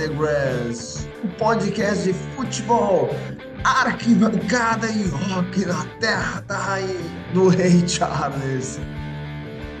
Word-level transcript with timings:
the 0.00 0.08
Grass, 0.08 1.06
o 1.22 1.26
um 1.26 1.30
podcast 1.32 2.04
de 2.04 2.14
futebol, 2.34 3.10
arquibancada 3.64 4.86
e 4.86 5.06
rock 5.08 5.66
na 5.66 5.84
terra 6.00 6.40
da 6.40 6.56
rainha 6.56 6.96
do 7.34 7.48
Rei 7.48 7.86
Charles. 7.86 8.80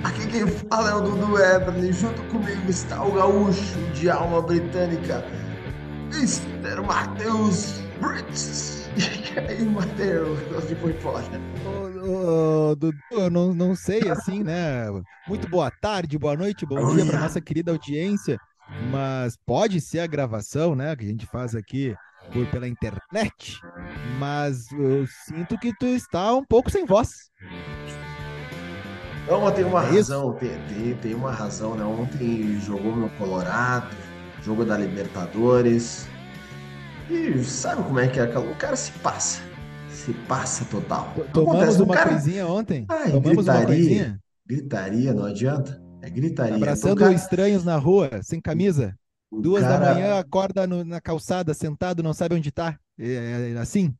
Aqui 0.04 0.26
quem 0.26 0.46
fala 0.46 0.90
é 0.90 0.94
o 0.94 1.00
Dudu 1.00 1.38
Everly, 1.38 1.90
junto 1.94 2.20
comigo 2.24 2.68
está 2.68 3.02
o 3.02 3.12
gaúcho 3.12 3.78
de 3.94 4.10
alma 4.10 4.42
britânica, 4.42 5.24
Mr. 6.12 6.82
Matheus 6.86 7.80
Brits. 7.98 8.78
E 9.30 9.38
aí, 9.38 9.64
Matheus, 9.64 10.40
onde 10.52 10.74
foi 10.74 10.92
fora? 10.94 11.24
Ô, 12.04 12.74
Dudu, 12.74 12.98
eu 13.12 13.30
não, 13.30 13.54
não 13.54 13.76
sei, 13.76 14.10
assim, 14.10 14.42
né? 14.42 14.86
Muito 15.28 15.48
boa 15.48 15.70
tarde, 15.70 16.18
boa 16.18 16.36
noite, 16.36 16.66
bom 16.66 16.94
dia 16.94 17.06
para 17.06 17.20
nossa 17.20 17.40
querida 17.40 17.70
audiência. 17.70 18.36
Mas 18.90 19.36
pode 19.46 19.80
ser 19.80 20.00
a 20.00 20.06
gravação, 20.06 20.74
né? 20.74 20.94
Que 20.96 21.04
a 21.04 21.08
gente 21.08 21.26
faz 21.26 21.54
aqui 21.54 21.94
por, 22.32 22.46
pela 22.46 22.68
internet. 22.68 23.60
Mas 24.18 24.70
eu 24.72 25.06
sinto 25.26 25.58
que 25.58 25.72
tu 25.78 25.86
está 25.86 26.34
um 26.34 26.44
pouco 26.44 26.70
sem 26.70 26.84
voz. 26.84 27.30
Não, 29.28 29.50
tem 29.52 29.64
uma 29.64 29.84
é 29.84 29.90
razão, 29.90 30.32
tem, 30.34 30.50
tem, 30.68 30.94
tem 30.96 31.14
uma 31.14 31.30
razão, 31.30 31.76
né? 31.76 31.84
Ontem 31.84 32.58
jogou 32.60 32.96
no 32.96 33.08
Colorado, 33.10 33.94
jogo 34.42 34.64
da 34.64 34.76
Libertadores. 34.76 36.08
E 37.08 37.42
sabe 37.44 37.82
como 37.82 37.98
é 38.00 38.08
que 38.08 38.18
é? 38.18 38.38
O 38.38 38.56
cara 38.56 38.76
se 38.76 38.92
passa. 38.92 39.40
Se 39.88 40.12
passa 40.26 40.64
total. 40.64 41.12
Tomamos 41.32 41.62
Acontece, 41.62 41.82
uma 41.82 41.94
cara... 41.94 42.10
coisinha 42.10 42.46
ontem. 42.46 42.86
Ai, 42.88 43.10
Tomamos 43.10 43.44
gritaria, 43.44 43.60
uma 43.60 43.66
coisinha. 43.66 44.20
Gritaria, 44.46 45.14
não 45.14 45.24
adianta. 45.24 45.89
É 46.02 46.10
gritaria. 46.10 46.56
Abraçando 46.56 46.92
então, 46.92 47.06
cara... 47.06 47.14
estranhos 47.14 47.64
na 47.64 47.76
rua, 47.76 48.10
sem 48.22 48.40
camisa. 48.40 48.94
O 49.30 49.40
Duas 49.40 49.62
cara... 49.62 49.78
da 49.78 49.94
manhã, 49.94 50.18
acorda 50.18 50.66
no, 50.66 50.84
na 50.84 51.00
calçada, 51.00 51.54
sentado, 51.54 52.02
não 52.02 52.12
sabe 52.12 52.34
onde 52.34 52.50
tá. 52.50 52.78
É, 52.98 53.52
é 53.54 53.58
assim? 53.58 53.94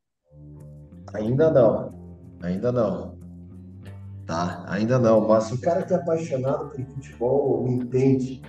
Ainda 1.14 1.50
não. 1.50 1.94
Ainda 2.42 2.72
não. 2.72 3.18
Tá, 4.26 4.64
ainda 4.68 4.98
não. 4.98 5.26
Mas 5.26 5.50
o 5.52 5.60
cara 5.60 5.82
que 5.82 5.92
é 5.92 5.96
apaixonado 5.96 6.70
por 6.70 6.84
futebol 6.84 7.64
me 7.64 7.74
entende 7.74 8.42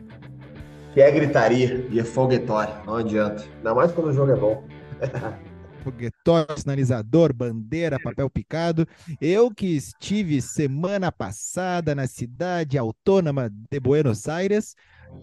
que 0.93 1.01
é 1.01 1.11
gritaria 1.11 1.87
e 1.89 1.99
é 1.99 2.03
foguetório, 2.03 2.73
não 2.85 2.95
adianta. 2.95 3.43
Ainda 3.57 3.73
mais 3.73 3.91
quando 3.91 4.07
o 4.07 4.13
jogo 4.13 4.31
é 4.31 4.35
bom. 4.35 4.63
foguetório, 5.81 6.57
sinalizador, 6.57 7.33
bandeira, 7.33 7.99
papel 7.99 8.29
picado. 8.29 8.87
Eu 9.19 9.51
que 9.51 9.67
estive 9.67 10.41
semana 10.41 11.11
passada 11.11 11.93
na 11.93 12.07
cidade 12.07 12.77
autônoma 12.77 13.49
de 13.69 13.79
Buenos 13.79 14.27
Aires, 14.27 14.75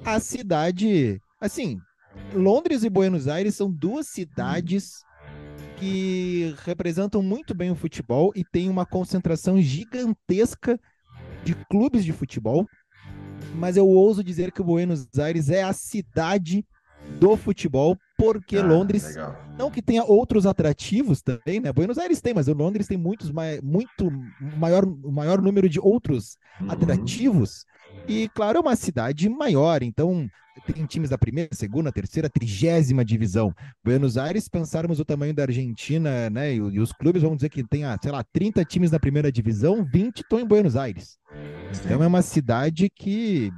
a 0.05 0.21
cidade, 0.21 1.21
assim, 1.41 1.79
Londres 2.35 2.85
e 2.85 2.91
Buenos 2.91 3.29
Aires 3.29 3.55
são 3.55 3.71
duas 3.71 4.09
cidades 4.09 5.03
que 5.79 6.55
representam 6.65 7.23
muito 7.23 7.55
bem 7.55 7.71
o 7.71 7.77
futebol 7.77 8.33
e 8.35 8.45
tem 8.45 8.69
uma 8.69 8.85
concentração 8.85 9.61
gigantesca 9.61 10.79
de 11.45 11.55
clubes 11.71 12.05
de 12.05 12.13
futebol. 12.13 12.67
Mas 13.55 13.77
eu 13.77 13.87
ouso 13.87 14.23
dizer 14.23 14.53
que 14.53 14.63
Buenos 14.63 15.07
Aires 15.19 15.49
é 15.49 15.63
a 15.63 15.73
cidade 15.73 16.65
do 17.21 17.37
futebol, 17.37 17.97
porque 18.19 18.57
ah, 18.57 18.67
Londres, 18.67 19.05
legal. 19.05 19.37
não 19.57 19.71
que 19.71 19.81
tenha 19.81 20.03
outros 20.03 20.45
atrativos 20.45 21.23
também, 21.23 21.61
né? 21.61 21.73
Buenos 21.73 21.99
Aires 21.99 22.21
tem, 22.21 22.35
mas 22.35 22.49
o 22.49 22.53
Londres 22.53 22.89
tem 22.89 22.99
muitos, 22.99 23.31
muito 23.63 24.11
maior, 24.57 24.85
maior 24.85 25.41
número 25.41 25.69
de 25.69 25.79
outros 25.79 26.37
uhum. 26.61 26.69
atrativos. 26.69 27.65
E, 28.09 28.29
claro, 28.31 28.59
é 28.59 28.61
uma 28.61 28.75
cidade 28.75 29.29
maior, 29.29 29.85
então 29.85 30.29
tem 30.67 30.85
times 30.85 31.11
da 31.11 31.17
primeira, 31.17 31.51
segunda, 31.53 31.93
terceira, 31.93 32.29
trigésima 32.29 33.05
divisão. 33.05 33.55
Buenos 33.85 34.19
Aires, 34.19 34.49
pensarmos 34.49 34.99
o 34.99 35.05
tamanho 35.05 35.33
da 35.33 35.45
Argentina, 35.45 36.29
né? 36.29 36.53
E, 36.53 36.57
e 36.57 36.81
os 36.81 36.93
clubes 36.93 37.23
vão 37.23 37.37
dizer 37.37 37.49
que 37.51 37.63
tem, 37.63 37.85
ah, 37.85 37.97
sei 38.03 38.11
lá, 38.11 38.25
30 38.33 38.65
times 38.65 38.91
na 38.91 38.99
primeira 38.99 39.31
divisão, 39.31 39.85
20 39.85 40.23
estão 40.23 40.41
em 40.41 40.47
Buenos 40.47 40.75
Aires. 40.75 41.19
Então 41.85 42.03
é 42.03 42.07
uma 42.07 42.23
cidade 42.23 42.91
que, 42.91 43.53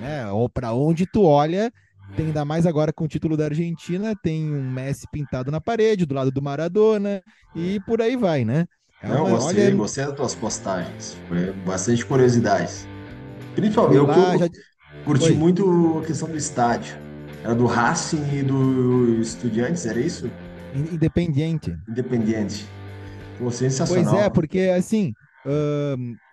né, 0.00 0.26
ou 0.30 0.48
para 0.48 0.72
onde 0.72 1.04
tu 1.04 1.22
olha, 1.24 1.70
tem 2.16 2.26
ainda 2.26 2.44
mais 2.44 2.66
agora 2.66 2.92
com 2.92 3.04
o 3.04 3.08
título 3.08 3.36
da 3.36 3.46
Argentina, 3.46 4.14
tem 4.14 4.52
um 4.52 4.70
Messi 4.70 5.06
pintado 5.10 5.50
na 5.50 5.60
parede, 5.60 6.06
do 6.06 6.14
lado 6.14 6.30
do 6.30 6.42
Maradona, 6.42 7.22
e 7.54 7.80
por 7.80 8.00
aí 8.00 8.16
vai, 8.16 8.44
né? 8.44 8.66
É 9.02 9.08
uma, 9.08 9.16
Não, 9.16 9.30
gostei, 9.30 9.66
olha... 9.66 9.76
gostei 9.76 10.04
das 10.04 10.14
tuas 10.14 10.34
postagens. 10.34 11.16
Foi 11.28 11.52
bastante 11.66 12.04
curiosidades. 12.06 12.86
Principalmente, 13.54 13.96
eu, 13.96 14.06
lá, 14.06 14.36
já... 14.36 14.48
curti 15.04 15.32
muito 15.32 15.98
a 15.98 16.06
questão 16.06 16.28
do 16.28 16.36
estádio. 16.36 16.96
Era 17.42 17.54
do 17.54 17.66
Racing 17.66 18.24
e 18.32 18.42
do 18.42 19.20
Estudiantes, 19.20 19.84
era 19.84 20.00
isso? 20.00 20.30
Independiente. 20.74 21.76
Independiente. 21.88 22.66
Pô, 23.38 23.50
sensacional. 23.50 24.14
Pois 24.14 24.24
é, 24.24 24.30
porque 24.30 24.60
assim, 24.74 25.12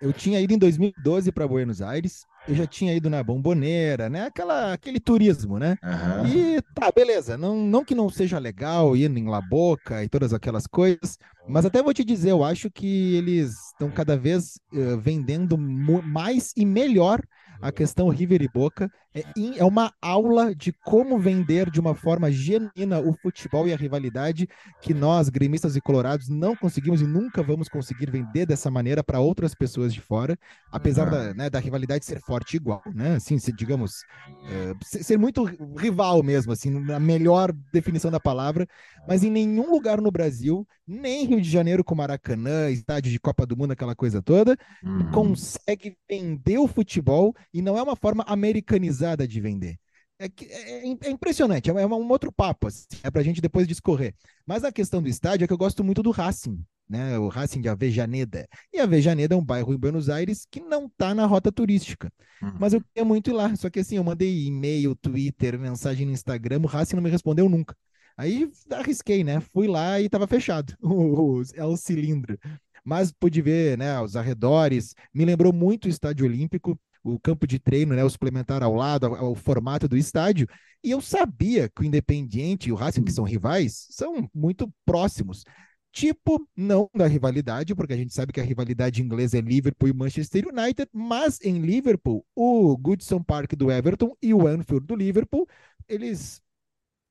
eu 0.00 0.12
tinha 0.12 0.40
ido 0.40 0.54
em 0.54 0.58
2012 0.58 1.30
para 1.32 1.46
Buenos 1.46 1.82
Aires, 1.82 2.24
eu 2.48 2.54
já 2.54 2.66
tinha 2.66 2.94
ido 2.94 3.08
na 3.08 3.22
Bomboneira, 3.22 4.08
né? 4.08 4.26
Aquela, 4.26 4.72
aquele 4.72 4.98
turismo, 4.98 5.58
né? 5.58 5.76
Uhum. 5.82 6.26
E 6.26 6.62
tá, 6.74 6.90
beleza. 6.94 7.36
Não, 7.36 7.56
não 7.56 7.84
que 7.84 7.94
não 7.94 8.08
seja 8.08 8.38
legal 8.38 8.96
ir 8.96 9.10
em 9.10 9.28
La 9.28 9.40
Boca 9.40 10.02
e 10.02 10.08
todas 10.08 10.32
aquelas 10.32 10.66
coisas, 10.66 11.18
mas 11.48 11.64
até 11.64 11.82
vou 11.82 11.94
te 11.94 12.04
dizer, 12.04 12.30
eu 12.30 12.44
acho 12.44 12.70
que 12.70 13.14
eles 13.14 13.68
estão 13.68 13.90
cada 13.90 14.16
vez 14.16 14.58
uh, 14.72 14.98
vendendo 14.98 15.56
mais 15.56 16.52
e 16.56 16.64
melhor 16.64 17.20
a 17.62 17.70
questão 17.70 18.08
River 18.08 18.42
e 18.42 18.48
Boca 18.48 18.90
é, 19.14 19.22
é 19.56 19.64
uma 19.64 19.92
aula 20.00 20.54
de 20.54 20.72
como 20.72 21.18
vender 21.18 21.70
de 21.70 21.78
uma 21.78 21.94
forma 21.94 22.30
genuína 22.30 22.98
o 22.98 23.12
futebol 23.12 23.68
e 23.68 23.72
a 23.72 23.76
rivalidade 23.76 24.48
que 24.80 24.92
nós, 24.92 25.28
gremistas 25.28 25.76
e 25.76 25.80
colorados, 25.80 26.28
não 26.28 26.56
conseguimos 26.56 27.00
e 27.00 27.06
nunca 27.06 27.42
vamos 27.42 27.68
conseguir 27.68 28.10
vender 28.10 28.46
dessa 28.46 28.70
maneira 28.70 29.04
para 29.04 29.20
outras 29.20 29.54
pessoas 29.54 29.94
de 29.94 30.00
fora, 30.00 30.36
apesar 30.70 31.10
da, 31.10 31.34
né, 31.34 31.50
da 31.50 31.60
rivalidade 31.60 32.04
ser 32.04 32.20
forte 32.20 32.56
igual, 32.56 32.82
né? 32.94 33.16
Assim, 33.16 33.38
se, 33.38 33.52
digamos, 33.52 34.02
é, 34.48 34.74
ser 34.82 35.18
muito 35.18 35.44
rival 35.76 36.22
mesmo, 36.22 36.52
assim, 36.52 36.70
na 36.70 36.98
melhor 36.98 37.52
definição 37.72 38.10
da 38.10 38.18
palavra, 38.18 38.66
mas 39.06 39.22
em 39.22 39.30
nenhum 39.30 39.70
lugar 39.70 40.00
no 40.00 40.10
Brasil, 40.10 40.66
nem 40.86 41.26
Rio 41.26 41.40
de 41.40 41.48
Janeiro 41.48 41.84
com 41.84 41.94
Maracanã, 41.94 42.70
estádio 42.70 43.12
de 43.12 43.20
Copa 43.20 43.46
do 43.46 43.56
Mundo, 43.56 43.72
aquela 43.72 43.94
coisa 43.94 44.22
toda, 44.22 44.56
uhum. 44.82 45.10
consegue 45.10 45.96
vender 46.08 46.58
o 46.58 46.66
futebol 46.66 47.34
e 47.52 47.62
não 47.62 47.76
é 47.76 47.82
uma 47.82 47.96
forma 47.96 48.24
americanizada 48.26 49.26
de 49.26 49.40
vender. 49.40 49.78
É, 50.18 50.26
é, 50.26 50.88
é, 50.88 50.96
é 51.02 51.10
impressionante, 51.10 51.68
é, 51.68 51.86
um 51.86 52.08
outro 52.10 52.30
papo, 52.30 52.68
assim, 52.68 52.86
é 53.02 53.10
para 53.10 53.20
a 53.20 53.24
gente 53.24 53.40
depois 53.40 53.66
discorrer. 53.66 54.14
Mas 54.46 54.62
a 54.62 54.70
questão 54.70 55.02
do 55.02 55.08
estádio 55.08 55.44
é 55.44 55.46
que 55.48 55.52
eu 55.52 55.58
gosto 55.58 55.82
muito 55.82 56.02
do 56.02 56.12
Racing, 56.12 56.64
né? 56.88 57.18
O 57.18 57.28
Racing 57.28 57.60
de 57.60 57.68
Avejaneda. 57.68 58.46
E 58.72 58.78
Avejaneda 58.78 59.34
é 59.34 59.36
um 59.36 59.44
bairro 59.44 59.72
em 59.72 59.78
Buenos 59.78 60.08
Aires 60.08 60.46
que 60.48 60.60
não 60.60 60.86
está 60.86 61.14
na 61.14 61.26
rota 61.26 61.50
turística. 61.50 62.12
Uhum. 62.40 62.54
Mas 62.60 62.72
eu 62.72 62.80
queria 62.80 63.04
muito 63.04 63.30
ir 63.30 63.32
lá. 63.32 63.56
Só 63.56 63.70
que 63.70 63.80
assim, 63.80 63.96
eu 63.96 64.04
mandei 64.04 64.46
e-mail, 64.46 64.94
Twitter, 64.94 65.58
mensagem 65.58 66.06
no 66.06 66.12
Instagram, 66.12 66.60
o 66.60 66.66
Racing 66.66 66.96
não 66.96 67.02
me 67.02 67.10
respondeu 67.10 67.48
nunca. 67.48 67.74
Aí 68.16 68.48
arrisquei, 68.70 69.24
né? 69.24 69.40
Fui 69.40 69.66
lá 69.66 70.00
e 70.00 70.06
estava 70.06 70.26
fechado. 70.26 70.76
é 71.54 71.64
o 71.64 71.76
cilindro. 71.76 72.38
Mas 72.84 73.12
pude 73.12 73.40
ver, 73.40 73.78
né, 73.78 74.00
os 74.00 74.16
arredores. 74.16 74.94
Me 75.14 75.24
lembrou 75.24 75.52
muito 75.52 75.86
o 75.86 75.88
Estádio 75.88 76.26
Olímpico 76.26 76.78
o 77.02 77.18
campo 77.18 77.46
de 77.46 77.58
treino, 77.58 77.94
né, 77.94 78.04
o 78.04 78.10
suplementar 78.10 78.62
ao 78.62 78.74
lado, 78.74 79.06
o 79.12 79.34
formato 79.34 79.88
do 79.88 79.96
estádio. 79.96 80.46
E 80.82 80.90
eu 80.90 81.00
sabia 81.00 81.68
que 81.68 81.82
o 81.82 81.84
Independiente 81.84 82.68
e 82.68 82.72
o 82.72 82.74
Racing, 82.74 83.04
que 83.04 83.12
são 83.12 83.24
rivais, 83.24 83.86
são 83.90 84.28
muito 84.34 84.72
próximos. 84.84 85.44
Tipo, 85.92 86.48
não 86.56 86.88
da 86.94 87.06
rivalidade, 87.06 87.74
porque 87.74 87.92
a 87.92 87.96
gente 87.96 88.14
sabe 88.14 88.32
que 88.32 88.40
a 88.40 88.44
rivalidade 88.44 89.02
inglesa 89.02 89.36
é 89.36 89.40
Liverpool 89.42 89.90
e 89.90 89.92
Manchester 89.92 90.48
United, 90.48 90.88
mas 90.92 91.38
em 91.42 91.60
Liverpool, 91.60 92.24
o 92.34 92.74
Goodson 92.78 93.22
Park 93.22 93.52
do 93.54 93.70
Everton 93.70 94.16
e 94.22 94.32
o 94.32 94.46
Anfield 94.46 94.86
do 94.86 94.96
Liverpool, 94.96 95.46
eles 95.86 96.40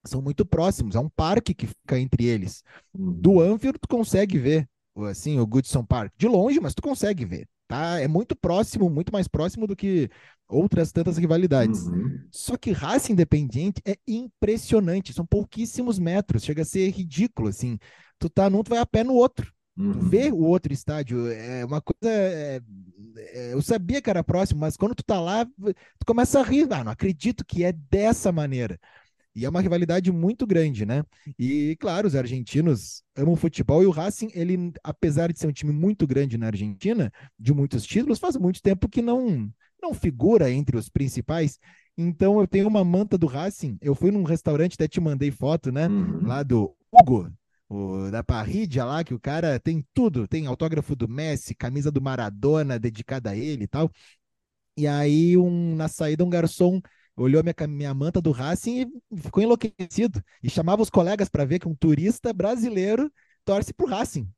são 0.03 0.19
muito 0.19 0.44
próximos, 0.44 0.95
é 0.95 0.99
um 0.99 1.09
parque 1.09 1.53
que 1.53 1.67
fica 1.67 1.99
entre 1.99 2.25
eles. 2.25 2.63
Do 2.91 3.39
Anfield 3.39 3.77
tu 3.79 3.87
consegue 3.87 4.39
ver, 4.39 4.67
assim, 5.07 5.39
o 5.39 5.45
Goodson 5.45 5.85
Park 5.85 6.11
de 6.17 6.27
longe, 6.27 6.59
mas 6.59 6.73
tu 6.73 6.81
consegue 6.81 7.23
ver 7.23 7.47
tá? 7.71 8.00
É 8.00 8.07
muito 8.07 8.35
próximo, 8.35 8.89
muito 8.89 9.12
mais 9.12 9.27
próximo 9.27 9.65
do 9.65 9.75
que 9.75 10.09
outras 10.47 10.91
tantas 10.91 11.18
rivalidades. 11.18 11.88
Uhum. 11.88 12.19
Só 12.29 12.57
que 12.57 12.71
raça 12.71 13.12
independente 13.12 13.81
é 13.85 13.95
impressionante, 14.07 15.13
são 15.13 15.25
pouquíssimos 15.25 15.97
metros, 15.97 16.44
chega 16.44 16.62
a 16.62 16.65
ser 16.65 16.89
ridículo, 16.89 17.47
assim. 17.47 17.77
Tu 18.19 18.29
tá 18.29 18.50
num, 18.50 18.62
tu 18.62 18.69
vai 18.69 18.79
a 18.79 18.85
pé 18.85 19.03
no 19.03 19.13
outro. 19.13 19.51
Uhum. 19.77 19.94
Tu 19.94 20.00
vê 20.01 20.31
o 20.31 20.39
outro 20.39 20.73
estádio, 20.73 21.27
é 21.31 21.65
uma 21.65 21.81
coisa. 21.81 22.13
É, 22.13 22.62
é, 23.18 23.53
eu 23.53 23.62
sabia 23.62 24.01
que 24.01 24.09
era 24.09 24.23
próximo, 24.23 24.59
mas 24.59 24.75
quando 24.75 24.94
tu 24.94 25.03
tá 25.03 25.19
lá, 25.19 25.45
tu 25.45 26.06
começa 26.06 26.39
a 26.39 26.44
rir. 26.44 26.68
Ah, 26.71 26.83
não 26.83 26.91
acredito 26.91 27.45
que 27.45 27.63
é 27.63 27.71
dessa 27.71 28.31
maneira. 28.31 28.79
E 29.33 29.45
é 29.45 29.50
uma 29.50 29.62
rivalidade 29.62 30.12
muito 30.12 30.45
grande, 30.45 30.86
né? 30.86 31.04
E, 31.39 31.78
claro, 31.80 32.07
os 32.07 32.16
argentinos 32.16 33.01
amam 33.16 33.36
futebol 33.36 33.81
e 33.81 33.86
o 33.86 33.92
Racing, 33.92 34.30
ele, 34.33 34.74
apesar 34.83 35.31
de 35.31 35.39
ser 35.39 35.48
um 35.48 35.54
time 35.54 35.72
muito 35.72 36.06
grande 36.06 36.38
na 36.38 36.48
Argentina, 36.48 37.12
de 37.39 37.54
muitos 37.54 37.83
títulos, 37.86 38.19
faz 38.19 38.36
muito 38.36 38.62
tempo 38.62 38.89
que 38.89 39.01
não 39.01 39.50
não 39.81 39.94
figura 39.94 40.51
entre 40.51 40.78
os 40.78 40.89
principais. 40.89 41.57
Então 41.98 42.39
eu 42.39 42.48
tenho 42.48 42.68
uma 42.68 42.83
manta 42.83 43.18
do 43.18 43.25
Racing. 43.25 43.78
Eu 43.81 43.95
fui 43.95 44.12
num 44.12 44.24
restaurante, 44.24 44.75
até 44.75 44.88
te 44.88 45.01
mandei 45.01 45.31
foto, 45.31 45.72
né? 45.72 45.88
Uhum. 45.88 46.28
Lá 46.28 46.44
do 46.44 46.75
Hugo, 46.92 47.31
o, 47.68 48.10
da 48.12 48.24
Parrídia 48.24 48.86
lá, 48.86 49.04
que 49.04 49.13
o 49.13 49.19
cara 49.19 49.60
tem 49.60 49.83
tudo. 49.94 50.28
Tem 50.28 50.45
autógrafo 50.45 50.95
do 50.95 51.07
Messi, 51.07 51.56
camisa 51.56 51.92
do 51.92 52.01
Maradona 52.01 52.78
dedicada 52.78 53.31
a 53.31 53.36
ele 53.36 53.63
e 53.63 53.68
tal. 53.68 53.92
E 54.78 54.88
aí, 54.88 55.38
um, 55.38 55.75
na 55.75 55.88
saída, 55.88 56.24
um 56.24 56.30
garçom 56.30 56.81
olhou 57.15 57.43
minha, 57.43 57.67
minha 57.67 57.93
manta 57.93 58.21
do 58.21 58.31
Racing 58.31 58.91
e 59.11 59.17
ficou 59.17 59.43
enlouquecido. 59.43 60.23
E 60.41 60.49
chamava 60.49 60.81
os 60.81 60.89
colegas 60.89 61.29
para 61.29 61.45
ver 61.45 61.59
que 61.59 61.67
um 61.67 61.75
turista 61.75 62.33
brasileiro 62.33 63.11
torce 63.45 63.73
pro 63.73 63.87
Racing 63.87 64.29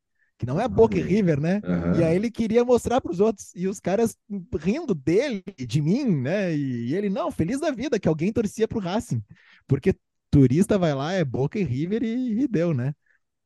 que 0.44 0.46
não 0.46 0.60
é 0.60 0.68
Boca 0.68 0.98
e 0.98 1.02
River, 1.02 1.40
né? 1.40 1.62
Uhum. 1.64 2.00
E 2.00 2.04
aí 2.04 2.16
ele 2.16 2.30
queria 2.30 2.66
mostrar 2.66 3.00
para 3.00 3.12
os 3.12 3.22
outros 3.22 3.52
e 3.56 3.66
os 3.66 3.80
caras 3.80 4.18
rindo 4.60 4.94
dele, 4.94 5.42
de 5.58 5.82
mim, 5.82 6.04
né? 6.04 6.54
E, 6.54 6.94
ele 6.94 7.10
não, 7.10 7.32
feliz 7.32 7.62
da 7.62 7.72
vida 7.72 7.98
que 7.98 8.10
alguém 8.10 8.32
torcia 8.34 8.68
para 8.68 8.78
o 8.78 8.82
Racing, 8.82 9.24
porque 9.66 9.96
turista 10.30 10.78
vai 10.78 10.94
lá 10.94 11.14
é 11.14 11.24
Boca 11.24 11.58
e 11.58 11.64
River 11.64 12.04
e, 12.04 12.42
e 12.42 12.48
deu, 12.48 12.74
né? 12.74 12.94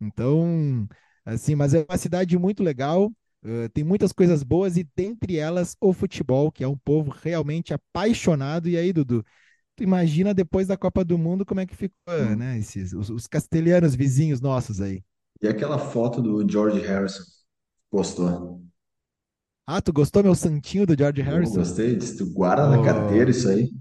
Então, 0.01 0.87
assim, 1.23 1.53
mas 1.53 1.73
é 1.73 1.85
uma 1.87 1.97
cidade 1.97 2.37
muito 2.37 2.63
legal. 2.63 3.11
Uh, 3.47 3.69
tem 3.69 3.81
muitas 3.81 4.11
coisas 4.11 4.43
boas 4.43 4.75
e 4.75 4.85
dentre 4.93 5.37
elas 5.37 5.73
o 5.79 5.93
futebol, 5.93 6.51
que 6.51 6.65
é 6.65 6.67
um 6.67 6.75
povo 6.75 7.15
realmente 7.23 7.73
apaixonado. 7.73 8.67
E 8.67 8.75
aí, 8.75 8.91
Dudu, 8.91 9.23
tu 9.73 9.83
imagina 9.83 10.33
depois 10.33 10.67
da 10.67 10.75
Copa 10.75 11.05
do 11.05 11.17
Mundo 11.17 11.45
como 11.45 11.61
é 11.61 11.65
que 11.65 11.73
ficou, 11.73 11.95
hum. 12.09 12.35
né? 12.35 12.57
Esses, 12.57 12.91
os, 12.91 13.09
os 13.09 13.25
castelhanos 13.25 13.95
vizinhos 13.95 14.41
nossos 14.41 14.81
aí. 14.81 15.01
E 15.41 15.47
aquela 15.47 15.79
foto 15.79 16.21
do 16.21 16.45
George 16.49 16.81
Harrison 16.81 17.23
postou. 17.89 18.61
Ah, 19.65 19.81
tu 19.81 19.93
gostou 19.93 20.23
meu 20.23 20.35
santinho 20.35 20.85
do 20.85 20.97
George 20.97 21.21
Harrison? 21.21 21.53
Eu 21.53 21.59
gostei, 21.59 21.97
tu 21.97 22.33
guarda 22.33 22.67
oh. 22.67 22.75
na 22.75 22.83
carteira 22.83 23.31
isso 23.31 23.47
aí. 23.47 23.71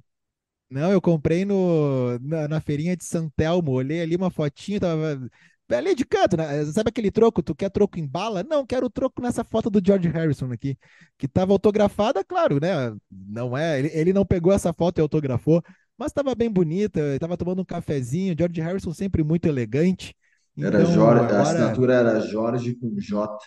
Não, 0.71 0.93
eu 0.93 1.01
comprei 1.01 1.45
no, 1.45 2.19
na, 2.21 2.47
na, 2.47 2.61
feirinha 2.61 2.97
de 2.97 3.05
Santelmo, 3.05 3.73
olhei 3.73 4.01
ali 4.01 4.17
uma 4.17 4.31
fotinha, 4.31 4.81
tava 4.81 5.29
ali 5.71 5.95
de 5.95 6.05
canto, 6.05 6.37
né? 6.37 6.65
Sabe 6.67 6.91
aquele 6.91 7.11
troco? 7.11 7.43
Tu 7.43 7.55
quer 7.55 7.71
troco 7.71 7.99
em 7.99 8.07
bala? 8.07 8.43
Não, 8.43 8.65
quero 8.65 8.89
troco 8.89 9.21
nessa 9.21 9.43
foto 9.43 9.69
do 9.69 9.85
George 9.85 10.09
Harrison 10.09 10.53
aqui, 10.53 10.79
que 11.19 11.27
tava 11.27 11.53
autografada, 11.53 12.23
claro, 12.23 12.61
né? 12.61 12.95
Não 13.11 13.57
é, 13.57 13.79
ele, 13.79 13.91
ele 13.93 14.13
não 14.13 14.25
pegou 14.25 14.53
essa 14.53 14.73
foto 14.73 14.99
e 14.99 15.01
autografou, 15.01 15.63
mas 15.99 16.13
tava 16.13 16.35
bem 16.35 16.51
bonita, 16.51 17.01
tava 17.19 17.37
tomando 17.37 17.63
um 17.63 17.65
cafezinho, 17.65 18.37
George 18.39 18.61
Harrison 18.61 18.93
sempre 18.93 19.25
muito 19.25 19.47
elegante. 19.47 20.15
Era 20.57 20.83
então, 20.83 20.93
Jorge, 20.93 21.25
agora... 21.25 21.39
A 21.39 21.43
assinatura 21.43 21.95
era 21.95 22.21
Jorge 22.21 22.75
com 22.75 22.95
J. 22.99 23.39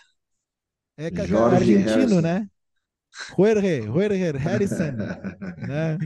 É 0.96 1.10
Jorge 1.26 1.56
argentino, 1.56 1.90
Harrison. 1.90 2.20
né? 2.20 2.48
Jorge, 3.36 3.82
Jorge 3.82 4.38
Harrison. 4.38 4.92
né? 5.66 5.98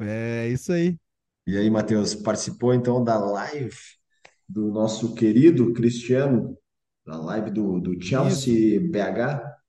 É 0.00 0.48
isso 0.48 0.72
aí. 0.72 0.96
E 1.46 1.56
aí, 1.56 1.68
Matheus, 1.70 2.14
participou 2.14 2.72
então 2.72 3.02
da 3.04 3.18
live 3.18 3.76
do 4.50 4.68
nosso 4.68 5.14
querido 5.14 5.72
Cristiano, 5.72 6.58
da 7.06 7.16
live 7.16 7.52
do, 7.52 7.78
do 7.78 8.02
Chelsea 8.02 8.80
isso. 8.80 8.90
BH? 8.90 9.60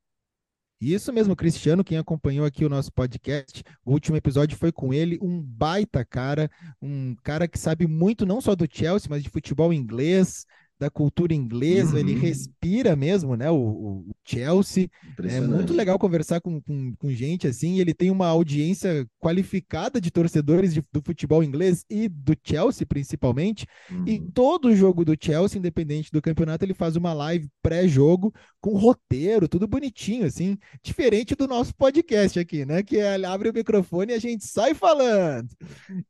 Isso 0.81 1.13
mesmo, 1.13 1.35
Cristiano, 1.35 1.83
quem 1.83 1.99
acompanhou 1.99 2.43
aqui 2.43 2.65
o 2.65 2.69
nosso 2.69 2.91
podcast, 2.91 3.63
o 3.85 3.91
último 3.91 4.17
episódio 4.17 4.57
foi 4.57 4.71
com 4.71 4.91
ele, 4.91 5.19
um 5.21 5.39
baita 5.39 6.03
cara, 6.03 6.49
um 6.81 7.15
cara 7.21 7.47
que 7.47 7.59
sabe 7.59 7.85
muito 7.85 8.25
não 8.25 8.41
só 8.41 8.55
do 8.55 8.67
Chelsea, 8.67 9.07
mas 9.07 9.21
de 9.21 9.29
futebol 9.29 9.71
inglês, 9.71 10.47
da 10.81 10.89
cultura 10.89 11.31
inglesa, 11.31 11.91
uhum. 11.93 11.99
ele 11.99 12.15
respira 12.15 12.95
mesmo, 12.95 13.35
né? 13.35 13.51
O, 13.51 13.55
o, 13.55 14.05
Chelsea. 14.25 14.89
É 15.23 15.39
muito 15.39 15.73
legal 15.73 15.99
conversar 15.99 16.41
com, 16.41 16.59
com, 16.59 16.95
com, 16.95 17.11
gente 17.11 17.47
assim. 17.47 17.79
Ele 17.79 17.93
tem 17.93 18.09
uma 18.09 18.25
audiência 18.25 19.05
qualificada 19.19 20.01
de 20.01 20.09
torcedores 20.09 20.73
de, 20.73 20.83
do 20.91 20.99
futebol 21.05 21.43
inglês 21.43 21.85
e 21.87 22.09
do 22.09 22.35
Chelsea, 22.43 22.87
principalmente. 22.87 23.67
Uhum. 23.91 24.07
E 24.07 24.19
todo 24.19 24.75
jogo 24.75 25.05
do 25.05 25.15
Chelsea, 25.19 25.59
independente 25.59 26.11
do 26.11 26.21
campeonato, 26.21 26.65
ele 26.65 26.73
faz 26.73 26.95
uma 26.95 27.13
live 27.13 27.47
pré-jogo 27.61 28.33
com 28.59 28.75
roteiro, 28.75 29.47
tudo 29.47 29.67
bonitinho, 29.67 30.25
assim. 30.25 30.57
Diferente 30.83 31.35
do 31.35 31.47
nosso 31.47 31.75
podcast 31.75 32.39
aqui, 32.39 32.65
né? 32.65 32.81
Que 32.81 32.97
é, 32.97 33.23
abre 33.23 33.49
o 33.49 33.53
microfone 33.53 34.13
e 34.13 34.15
a 34.15 34.19
gente 34.19 34.47
sai 34.47 34.73
falando. 34.73 35.47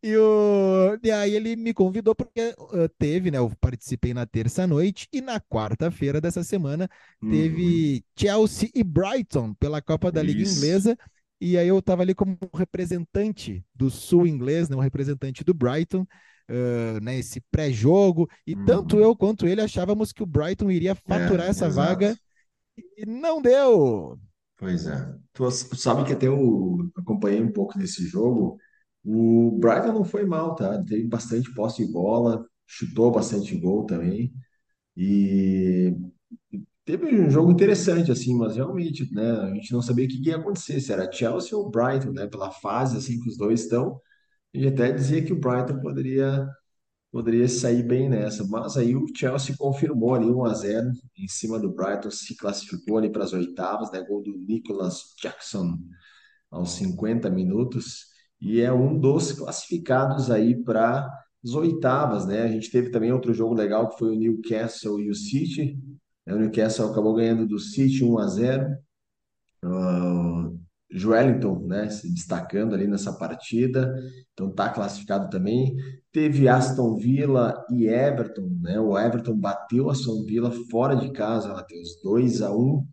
E, 0.01 0.15
o, 0.15 0.97
e 1.03 1.11
aí 1.11 1.35
ele 1.35 1.57
me 1.57 1.73
convidou 1.73 2.15
porque 2.15 2.55
uh, 2.57 2.87
teve, 2.97 3.29
né? 3.29 3.37
Eu 3.37 3.51
participei 3.59 4.13
na 4.13 4.25
terça 4.25 4.60
terça 4.61 4.67
noite 4.67 5.07
e 5.11 5.21
na 5.21 5.39
quarta-feira 5.39 6.21
dessa 6.21 6.43
semana 6.43 6.89
teve 7.19 7.95
uhum. 7.95 8.01
Chelsea 8.15 8.69
e 8.73 8.83
Brighton 8.83 9.53
pela 9.55 9.81
Copa 9.81 10.11
da 10.11 10.21
Liga 10.21 10.41
Isso. 10.41 10.57
Inglesa. 10.57 10.97
E 11.39 11.57
aí 11.57 11.67
eu 11.67 11.79
estava 11.79 12.03
ali 12.03 12.13
como 12.13 12.37
representante 12.53 13.65
do 13.73 13.89
sul 13.89 14.27
inglês, 14.27 14.69
né, 14.69 14.75
um 14.75 14.79
representante 14.79 15.43
do 15.43 15.55
Brighton, 15.55 16.01
uh, 16.01 17.03
né, 17.03 17.17
esse 17.17 17.41
pré-jogo. 17.51 18.29
E 18.45 18.53
uhum. 18.53 18.65
tanto 18.65 18.99
eu 18.99 19.15
quanto 19.15 19.47
ele 19.47 19.61
achávamos 19.61 20.11
que 20.11 20.21
o 20.21 20.27
Brighton 20.27 20.69
iria 20.69 20.93
faturar 20.93 21.47
é, 21.47 21.49
essa 21.49 21.67
exato. 21.67 21.87
vaga 21.87 22.15
e 22.77 23.05
não 23.07 23.41
deu. 23.41 24.19
Pois 24.57 24.85
é. 24.85 25.15
Tu 25.33 25.49
sabe 25.51 26.03
que 26.05 26.13
até 26.13 26.27
eu 26.27 26.77
acompanhei 26.95 27.41
um 27.41 27.51
pouco 27.51 27.77
desse 27.77 28.05
jogo. 28.05 28.57
O 29.03 29.57
Brighton 29.59 29.93
não 29.93 30.03
foi 30.03 30.23
mal, 30.23 30.53
tá? 30.53 30.79
Teve 30.83 31.07
bastante 31.07 31.51
posse 31.55 31.83
de 31.83 31.91
bola, 31.91 32.45
chutou 32.67 33.11
bastante 33.11 33.57
gol 33.57 33.85
também. 33.87 34.31
E 34.95 35.95
teve 36.85 37.05
um 37.07 37.29
jogo 37.29 37.51
interessante, 37.51 38.11
assim, 38.11 38.35
mas 38.37 38.55
realmente, 38.55 39.13
né, 39.13 39.31
a 39.31 39.53
gente 39.55 39.71
não 39.73 39.81
sabia 39.81 40.05
o 40.05 40.07
que 40.07 40.21
ia 40.27 40.37
acontecer, 40.37 40.79
se 40.81 40.91
era 40.91 41.11
Chelsea 41.11 41.57
ou 41.57 41.69
Brighton, 41.69 42.11
né, 42.11 42.27
pela 42.27 42.51
fase, 42.51 42.97
assim, 42.97 43.19
que 43.21 43.29
os 43.29 43.37
dois 43.37 43.61
estão. 43.61 43.99
A 44.53 44.57
gente 44.57 44.73
até 44.73 44.91
dizia 44.91 45.23
que 45.23 45.33
o 45.33 45.39
Brighton 45.39 45.79
poderia, 45.81 46.47
poderia 47.11 47.47
sair 47.49 47.83
bem 47.83 48.09
nessa, 48.09 48.45
mas 48.47 48.77
aí 48.77 48.95
o 48.95 49.05
Chelsea 49.15 49.55
confirmou 49.57 50.15
ali 50.15 50.27
1 50.27 50.45
a 50.45 50.53
0 50.53 50.91
em 51.17 51.27
cima 51.27 51.59
do 51.59 51.71
Brighton, 51.73 52.11
se 52.11 52.35
classificou 52.37 52.97
ali 52.97 53.09
para 53.11 53.23
as 53.25 53.33
oitavas, 53.33 53.91
né, 53.91 54.03
gol 54.03 54.23
do 54.23 54.37
Nicholas 54.47 55.13
Jackson 55.21 55.77
aos 56.51 56.71
50 56.73 57.29
minutos, 57.29 58.05
e 58.41 58.61
é 58.61 58.71
um 58.73 58.99
dos 58.99 59.31
classificados 59.33 60.31
aí 60.31 60.61
para 60.63 61.09
as 61.43 61.53
oitavas, 61.53 62.25
né? 62.25 62.43
A 62.43 62.47
gente 62.47 62.69
teve 62.69 62.89
também 62.89 63.11
outro 63.11 63.33
jogo 63.33 63.53
legal 63.53 63.89
que 63.89 63.97
foi 63.97 64.15
o 64.15 64.19
Newcastle 64.19 64.99
e 64.99 65.09
o 65.09 65.15
City. 65.15 65.77
O 66.27 66.35
Newcastle 66.35 66.89
acabou 66.89 67.15
ganhando 67.15 67.47
do 67.47 67.59
City 67.59 68.03
1 68.03 68.19
a 68.19 68.27
0. 68.27 68.77
Uh, 69.63 70.59
Joelinton, 70.93 71.59
né, 71.67 71.89
se 71.89 72.11
destacando 72.13 72.75
ali 72.75 72.85
nessa 72.85 73.13
partida, 73.13 73.95
então 74.33 74.51
tá 74.51 74.69
classificado 74.69 75.29
também. 75.29 75.75
Teve 76.11 76.49
Aston 76.49 76.97
Villa 76.97 77.65
e 77.71 77.87
Everton, 77.87 78.49
né? 78.61 78.79
O 78.79 78.97
Everton 78.97 79.37
bateu 79.37 79.89
Aston 79.89 80.25
Villa 80.25 80.51
fora 80.69 80.95
de 80.95 81.11
casa, 81.11 81.53
Matheus, 81.53 82.01
2 82.03 82.41
a 82.41 82.53
1. 82.53 82.85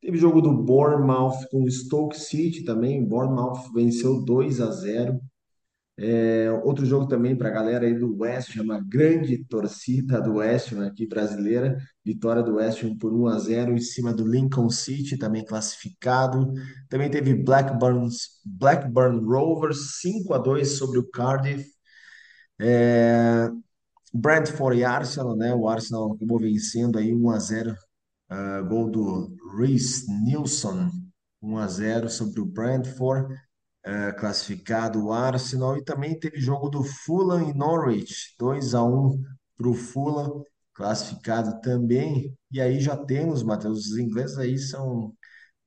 Teve 0.00 0.18
jogo 0.18 0.40
do 0.40 0.52
Bournemouth 0.52 1.48
com 1.50 1.62
o 1.62 1.70
Stoke 1.70 2.18
City 2.18 2.64
também, 2.64 3.06
Bournemouth 3.06 3.72
venceu 3.72 4.22
2 4.24 4.60
a 4.60 4.70
0. 4.70 5.20
É, 5.96 6.50
outro 6.64 6.84
jogo 6.84 7.06
também 7.06 7.36
para 7.36 7.48
a 7.48 7.52
galera 7.52 7.86
aí 7.86 7.94
do 7.94 8.18
West 8.18 8.56
uma 8.56 8.80
grande 8.80 9.44
torcida 9.44 10.20
do 10.20 10.34
West 10.34 10.72
Ham 10.72 10.86
aqui 10.86 11.06
brasileira, 11.06 11.78
vitória 12.04 12.42
do 12.42 12.56
West 12.56 12.82
por 12.98 13.12
1 13.12 13.28
a 13.28 13.38
0 13.38 13.72
em 13.74 13.80
cima 13.80 14.12
do 14.12 14.26
Lincoln 14.26 14.68
City, 14.70 15.16
também 15.16 15.44
classificado. 15.44 16.52
Também 16.88 17.08
teve 17.10 17.34
Blackburn, 17.34 18.08
Blackburn 18.44 19.24
Rovers 19.24 19.98
5 20.00 20.34
a 20.34 20.38
2 20.38 20.68
sobre 20.76 20.98
o 20.98 21.08
Cardiff. 21.08 21.64
É, 22.60 23.48
Brentford 24.12 24.78
e 24.78 24.84
Arsenal, 24.84 25.36
né? 25.36 25.54
O 25.54 25.68
Arsenal 25.68 26.12
acabou 26.12 26.38
vencendo 26.38 26.98
aí 26.98 27.12
1 27.12 27.30
a 27.30 27.38
0, 27.38 27.72
uh, 27.72 27.76
ah, 28.30 28.62
gol 28.62 28.90
do 28.90 29.36
Reece 29.58 30.06
Nilsson, 30.24 30.90
1 31.42 31.58
a 31.58 31.66
0 31.66 32.08
sobre 32.08 32.40
o 32.40 32.46
Brentford 32.46 33.34
é, 33.84 34.12
classificado 34.12 35.04
o 35.04 35.12
Arsenal, 35.12 35.76
e 35.76 35.84
também 35.84 36.18
teve 36.18 36.40
jogo 36.40 36.68
do 36.68 36.82
Fulham 36.82 37.50
e 37.50 37.54
Norwich, 37.54 38.34
2 38.38 38.74
a 38.74 38.82
1 38.82 39.22
para 39.56 39.68
o 39.68 39.74
Fulham, 39.74 40.42
classificado 40.72 41.60
também. 41.60 42.34
E 42.50 42.60
aí 42.60 42.80
já 42.80 42.96
temos, 42.96 43.42
Matheus, 43.42 43.86
os 43.86 43.98
ingleses 43.98 44.38
aí 44.38 44.58
são 44.58 45.12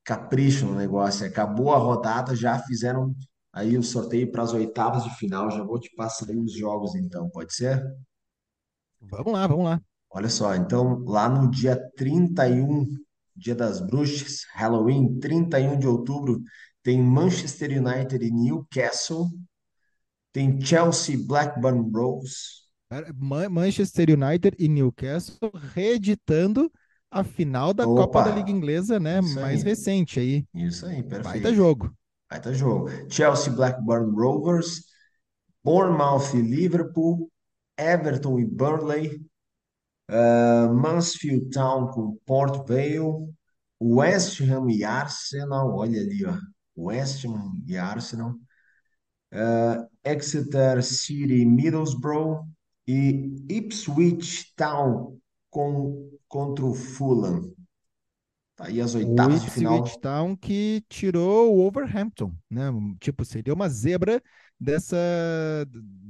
capricho 0.04 0.66
no 0.66 0.76
negócio. 0.76 1.26
Acabou 1.26 1.72
a 1.74 1.78
rodada, 1.78 2.36
já 2.36 2.60
fizeram 2.60 3.16
aí 3.54 3.78
o 3.78 3.84
sorteio 3.84 4.32
para 4.32 4.44
as 4.44 4.54
oitavas 4.54 5.04
de 5.04 5.16
final. 5.18 5.52
Já 5.52 5.64
vou 5.64 5.80
te 5.80 5.94
passar 5.96 6.30
aí 6.30 6.38
os 6.38 6.54
jogos 6.54 6.96
então, 6.96 7.30
pode 7.30 7.54
ser? 7.54 7.84
Vamos 9.00 9.34
lá, 9.34 9.48
vamos 9.48 9.66
lá. 9.66 9.82
Olha 10.10 10.30
só, 10.30 10.56
então 10.56 11.04
lá 11.06 11.30
no 11.30 11.52
dia 11.52 11.78
31, 11.96 12.88
dia 13.36 13.54
das 13.54 13.80
bruxas, 13.80 14.46
Halloween, 14.54 15.20
31 15.20 15.78
de 15.78 15.88
outubro, 15.88 16.42
tem 16.88 17.04
Manchester 17.04 17.70
United 17.84 18.26
e 18.26 18.32
Newcastle, 18.32 19.28
tem 20.32 20.62
Chelsea 20.62 21.18
Blackburn 21.18 21.92
Rovers. 21.92 22.66
Manchester 23.52 24.12
United 24.12 24.56
e 24.58 24.70
Newcastle 24.70 25.52
reeditando 25.74 26.72
a 27.12 27.26
final 27.26 27.74
da 27.74 27.86
Opa, 27.86 28.04
Copa 28.04 28.24
da 28.24 28.36
Liga 28.36 28.50
Inglesa, 28.50 29.02
né? 29.02 29.20
Mais 29.20 29.66
aí. 29.66 29.70
recente 29.70 30.18
aí. 30.18 30.46
Isso 30.56 30.86
aí, 30.86 31.04
perfeito. 31.04 31.26
Baita 31.26 31.54
jogo. 31.54 31.94
Vai 32.32 32.40
tá 32.40 32.54
jogo. 32.54 32.90
Chelsea, 33.10 33.52
Blackburn 33.52 34.16
Rovers, 34.16 34.86
Bournemouth 35.62 36.36
e 36.36 36.42
Liverpool, 36.42 37.30
Everton 37.78 38.40
e 38.40 38.46
Burnley, 38.46 39.22
uh, 40.10 40.74
Mansfield 40.74 41.50
Town 41.50 41.88
com 41.92 42.18
Port 42.26 42.66
Vale, 42.66 43.30
West 43.78 44.40
Ham 44.40 44.70
e 44.70 44.86
Arsenal, 44.86 45.76
olha 45.76 46.00
ali, 46.00 46.26
ó. 46.26 46.34
West 46.78 47.26
Ham 47.26 47.62
e 47.66 47.78
Arsenal, 47.78 48.36
uh, 49.34 49.88
Exeter 50.04 50.84
City 50.84 51.46
Middlesbrough 51.46 52.48
e 52.88 53.36
Ipswich 53.50 54.54
Town 54.56 55.18
com, 55.50 56.12
contra 56.28 56.66
o 56.66 56.74
Fulham. 56.74 57.54
Tá 58.56 58.66
aí 58.66 58.82
as 58.82 58.96
oitavas 58.96 59.44
de 59.44 59.52
final. 59.52 59.84
O 59.84 60.00
Town 60.00 60.36
que 60.36 60.84
tirou 60.90 61.56
o 61.56 61.66
Overhampton, 61.66 62.34
né? 62.50 62.72
Tipo, 63.00 63.24
seria 63.24 63.54
uma 63.54 63.70
zebra 63.70 64.22
dessa 64.60 64.98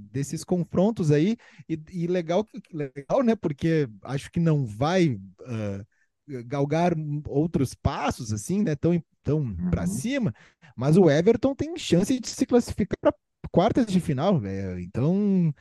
desses 0.10 0.44
confrontos 0.44 1.12
aí 1.12 1.36
e, 1.68 1.80
e 1.92 2.08
legal 2.08 2.46
legal 2.72 3.22
né 3.22 3.36
porque 3.36 3.90
acho 4.04 4.32
que 4.32 4.40
não 4.40 4.66
vai 4.66 5.10
uh, 5.10 5.86
galgar 6.46 6.94
outros 7.28 7.74
passos 7.74 8.34
assim 8.34 8.64
né 8.64 8.76
tão 8.76 9.02
tão 9.24 9.40
uhum. 9.40 9.70
para 9.70 9.88
cima 9.88 10.34
mas 10.76 10.98
o 10.98 11.10
Everton 11.10 11.56
tem 11.56 11.78
chance 11.78 12.20
de 12.20 12.28
se 12.28 12.46
classificar 12.46 12.98
para 13.00 13.14
quartas 13.52 13.86
de 13.86 14.00
final 14.00 14.40
velho 14.40 14.80
então 14.80 15.54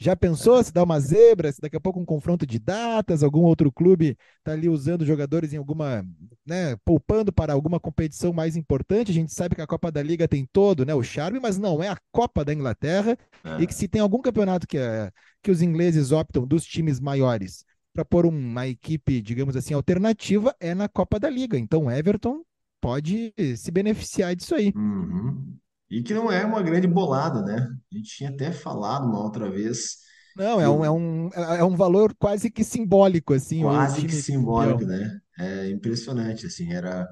já 0.00 0.16
pensou 0.16 0.62
se 0.62 0.72
dá 0.72 0.82
uma 0.82 0.98
zebra, 0.98 1.52
se 1.52 1.60
daqui 1.60 1.76
a 1.76 1.80
pouco 1.80 2.00
um 2.00 2.04
confronto 2.04 2.44
de 2.44 2.58
datas, 2.58 3.22
algum 3.22 3.42
outro 3.42 3.70
clube 3.70 4.18
está 4.38 4.52
ali 4.52 4.68
usando 4.68 5.06
jogadores 5.06 5.52
em 5.52 5.56
alguma, 5.56 6.04
né, 6.44 6.76
poupando 6.84 7.32
para 7.32 7.52
alguma 7.52 7.78
competição 7.78 8.32
mais 8.32 8.56
importante? 8.56 9.12
A 9.12 9.14
gente 9.14 9.32
sabe 9.32 9.54
que 9.54 9.62
a 9.62 9.66
Copa 9.66 9.92
da 9.92 10.02
Liga 10.02 10.26
tem 10.26 10.48
todo, 10.52 10.84
né, 10.84 10.94
o 10.94 11.02
charme, 11.02 11.38
mas 11.38 11.58
não 11.58 11.82
é 11.82 11.88
a 11.88 11.98
Copa 12.10 12.44
da 12.44 12.52
Inglaterra 12.52 13.16
é. 13.44 13.62
e 13.62 13.66
que 13.66 13.74
se 13.74 13.86
tem 13.86 14.00
algum 14.00 14.20
campeonato 14.20 14.66
que, 14.66 14.78
é, 14.78 15.12
que 15.42 15.50
os 15.50 15.62
ingleses 15.62 16.10
optam 16.10 16.46
dos 16.46 16.64
times 16.64 16.98
maiores 16.98 17.64
para 17.94 18.04
pôr 18.04 18.26
uma 18.26 18.66
equipe, 18.66 19.22
digamos 19.22 19.56
assim, 19.56 19.72
alternativa, 19.72 20.54
é 20.58 20.74
na 20.74 20.88
Copa 20.88 21.20
da 21.20 21.30
Liga. 21.30 21.56
Então, 21.56 21.84
o 21.84 21.90
Everton 21.90 22.42
pode 22.80 23.32
se 23.56 23.70
beneficiar 23.70 24.34
disso 24.34 24.54
aí. 24.54 24.72
Uhum. 24.74 25.56
E 25.88 26.02
que 26.02 26.12
não 26.12 26.30
é 26.30 26.44
uma 26.44 26.60
grande 26.60 26.88
bolada, 26.88 27.40
né? 27.40 27.68
A 27.92 27.96
gente 27.96 28.16
tinha 28.16 28.30
até 28.30 28.50
falado 28.50 29.06
uma 29.06 29.22
outra 29.22 29.48
vez. 29.48 29.98
Não, 30.36 30.60
é 30.60 30.68
um, 30.68 30.84
é, 30.84 30.90
um, 30.90 31.28
é 31.28 31.64
um 31.64 31.76
valor 31.76 32.12
quase 32.18 32.50
que 32.50 32.64
simbólico, 32.64 33.32
assim. 33.32 33.62
Quase 33.62 34.04
que 34.04 34.12
simbólico, 34.12 34.80
campeão. 34.80 34.98
né? 34.98 35.20
É 35.38 35.70
impressionante, 35.70 36.46
assim, 36.46 36.72
era... 36.72 37.08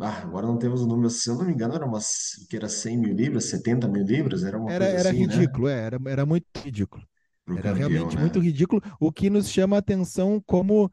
Ah, 0.00 0.22
agora 0.22 0.46
não 0.46 0.58
temos 0.58 0.82
o 0.82 0.86
número, 0.86 1.08
se 1.08 1.28
eu 1.28 1.36
não 1.36 1.44
me 1.44 1.52
engano, 1.52 1.74
era 1.74 1.86
umas, 1.86 2.46
que 2.48 2.56
era 2.56 2.68
100 2.68 2.98
mil 2.98 3.14
libras, 3.14 3.46
70 3.46 3.88
mil 3.88 4.04
libras, 4.04 4.44
era 4.44 4.58
uma 4.58 4.70
era, 4.70 4.84
coisa 4.84 5.00
era 5.00 5.10
assim, 5.10 5.26
né? 5.26 5.34
ridículo, 5.34 5.66
né? 5.68 5.74
é, 5.74 5.84
era, 5.84 6.00
era 6.06 6.26
muito 6.26 6.46
ridículo. 6.62 7.02
Pro 7.50 7.58
era 7.58 7.72
campeão, 7.72 7.88
realmente 7.90 8.16
né? 8.16 8.22
muito 8.22 8.40
ridículo, 8.40 8.82
o 8.98 9.12
que 9.12 9.30
nos 9.30 9.48
chama 9.48 9.76
a 9.76 9.78
atenção 9.80 10.42
como... 10.44 10.90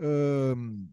Uh, 0.00 0.88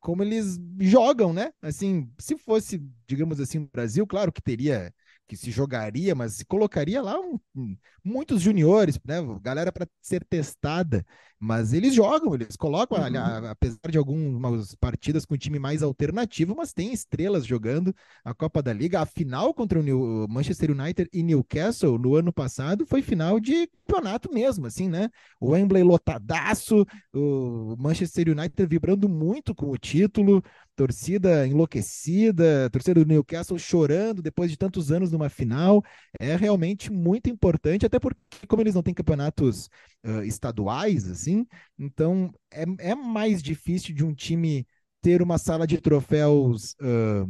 como 0.00 0.22
eles 0.22 0.58
jogam, 0.80 1.32
né? 1.32 1.52
Assim, 1.60 2.10
se 2.18 2.36
fosse, 2.38 2.82
digamos 3.06 3.38
assim, 3.38 3.58
no 3.58 3.68
Brasil, 3.70 4.06
claro 4.06 4.32
que 4.32 4.40
teria 4.40 4.92
que 5.28 5.36
se 5.36 5.50
jogaria, 5.50 6.12
mas 6.14 6.34
se 6.34 6.44
colocaria 6.44 7.00
lá 7.00 7.20
um, 7.20 7.38
um, 7.54 7.76
muitos 8.02 8.40
juniores, 8.42 8.98
né? 9.04 9.16
Galera 9.40 9.70
para 9.70 9.86
ser 10.00 10.24
testada, 10.24 11.06
mas 11.42 11.72
eles 11.72 11.94
jogam, 11.94 12.34
eles 12.34 12.54
colocam, 12.54 12.98
uhum. 12.98 13.16
a, 13.16 13.50
apesar 13.52 13.90
de 13.90 13.96
algumas 13.96 14.74
partidas 14.74 15.24
com 15.24 15.38
time 15.38 15.58
mais 15.58 15.82
alternativo, 15.82 16.54
mas 16.54 16.74
tem 16.74 16.92
estrelas 16.92 17.46
jogando 17.46 17.94
a 18.22 18.34
Copa 18.34 18.62
da 18.62 18.74
Liga. 18.74 19.00
A 19.00 19.06
final 19.06 19.54
contra 19.54 19.80
o 19.80 19.82
New, 19.82 20.26
Manchester 20.28 20.70
United 20.70 21.08
e 21.10 21.22
Newcastle 21.22 21.98
no 21.98 22.14
ano 22.14 22.30
passado 22.30 22.84
foi 22.84 23.00
final 23.00 23.40
de 23.40 23.66
campeonato 23.86 24.30
mesmo, 24.32 24.66
assim, 24.66 24.88
né? 24.88 25.08
O 25.40 25.52
Wembley 25.52 25.82
lotadaço, 25.82 26.86
o 27.14 27.74
Manchester 27.78 28.28
United 28.28 28.66
vibrando 28.66 29.08
muito 29.08 29.54
com 29.54 29.70
o 29.70 29.78
título 29.78 30.44
torcida 30.76 31.46
enlouquecida, 31.46 32.70
torcida 32.70 33.04
do 33.04 33.06
Newcastle 33.06 33.58
chorando 33.58 34.22
depois 34.22 34.50
de 34.50 34.56
tantos 34.56 34.90
anos 34.90 35.10
numa 35.12 35.28
final, 35.28 35.84
é 36.18 36.34
realmente 36.36 36.90
muito 36.90 37.28
importante, 37.28 37.84
até 37.84 37.98
porque, 37.98 38.18
como 38.48 38.62
eles 38.62 38.74
não 38.74 38.82
têm 38.82 38.94
campeonatos 38.94 39.68
uh, 40.04 40.22
estaduais, 40.22 41.08
assim, 41.08 41.46
então 41.78 42.32
é, 42.52 42.64
é, 42.90 42.94
mais 42.94 43.42
difícil 43.42 43.94
de 43.94 44.04
um 44.04 44.14
time 44.14 44.66
ter 45.00 45.22
uma 45.22 45.38
sala 45.38 45.66
de 45.66 45.80
troféus 45.80 46.74
uh, 46.80 47.28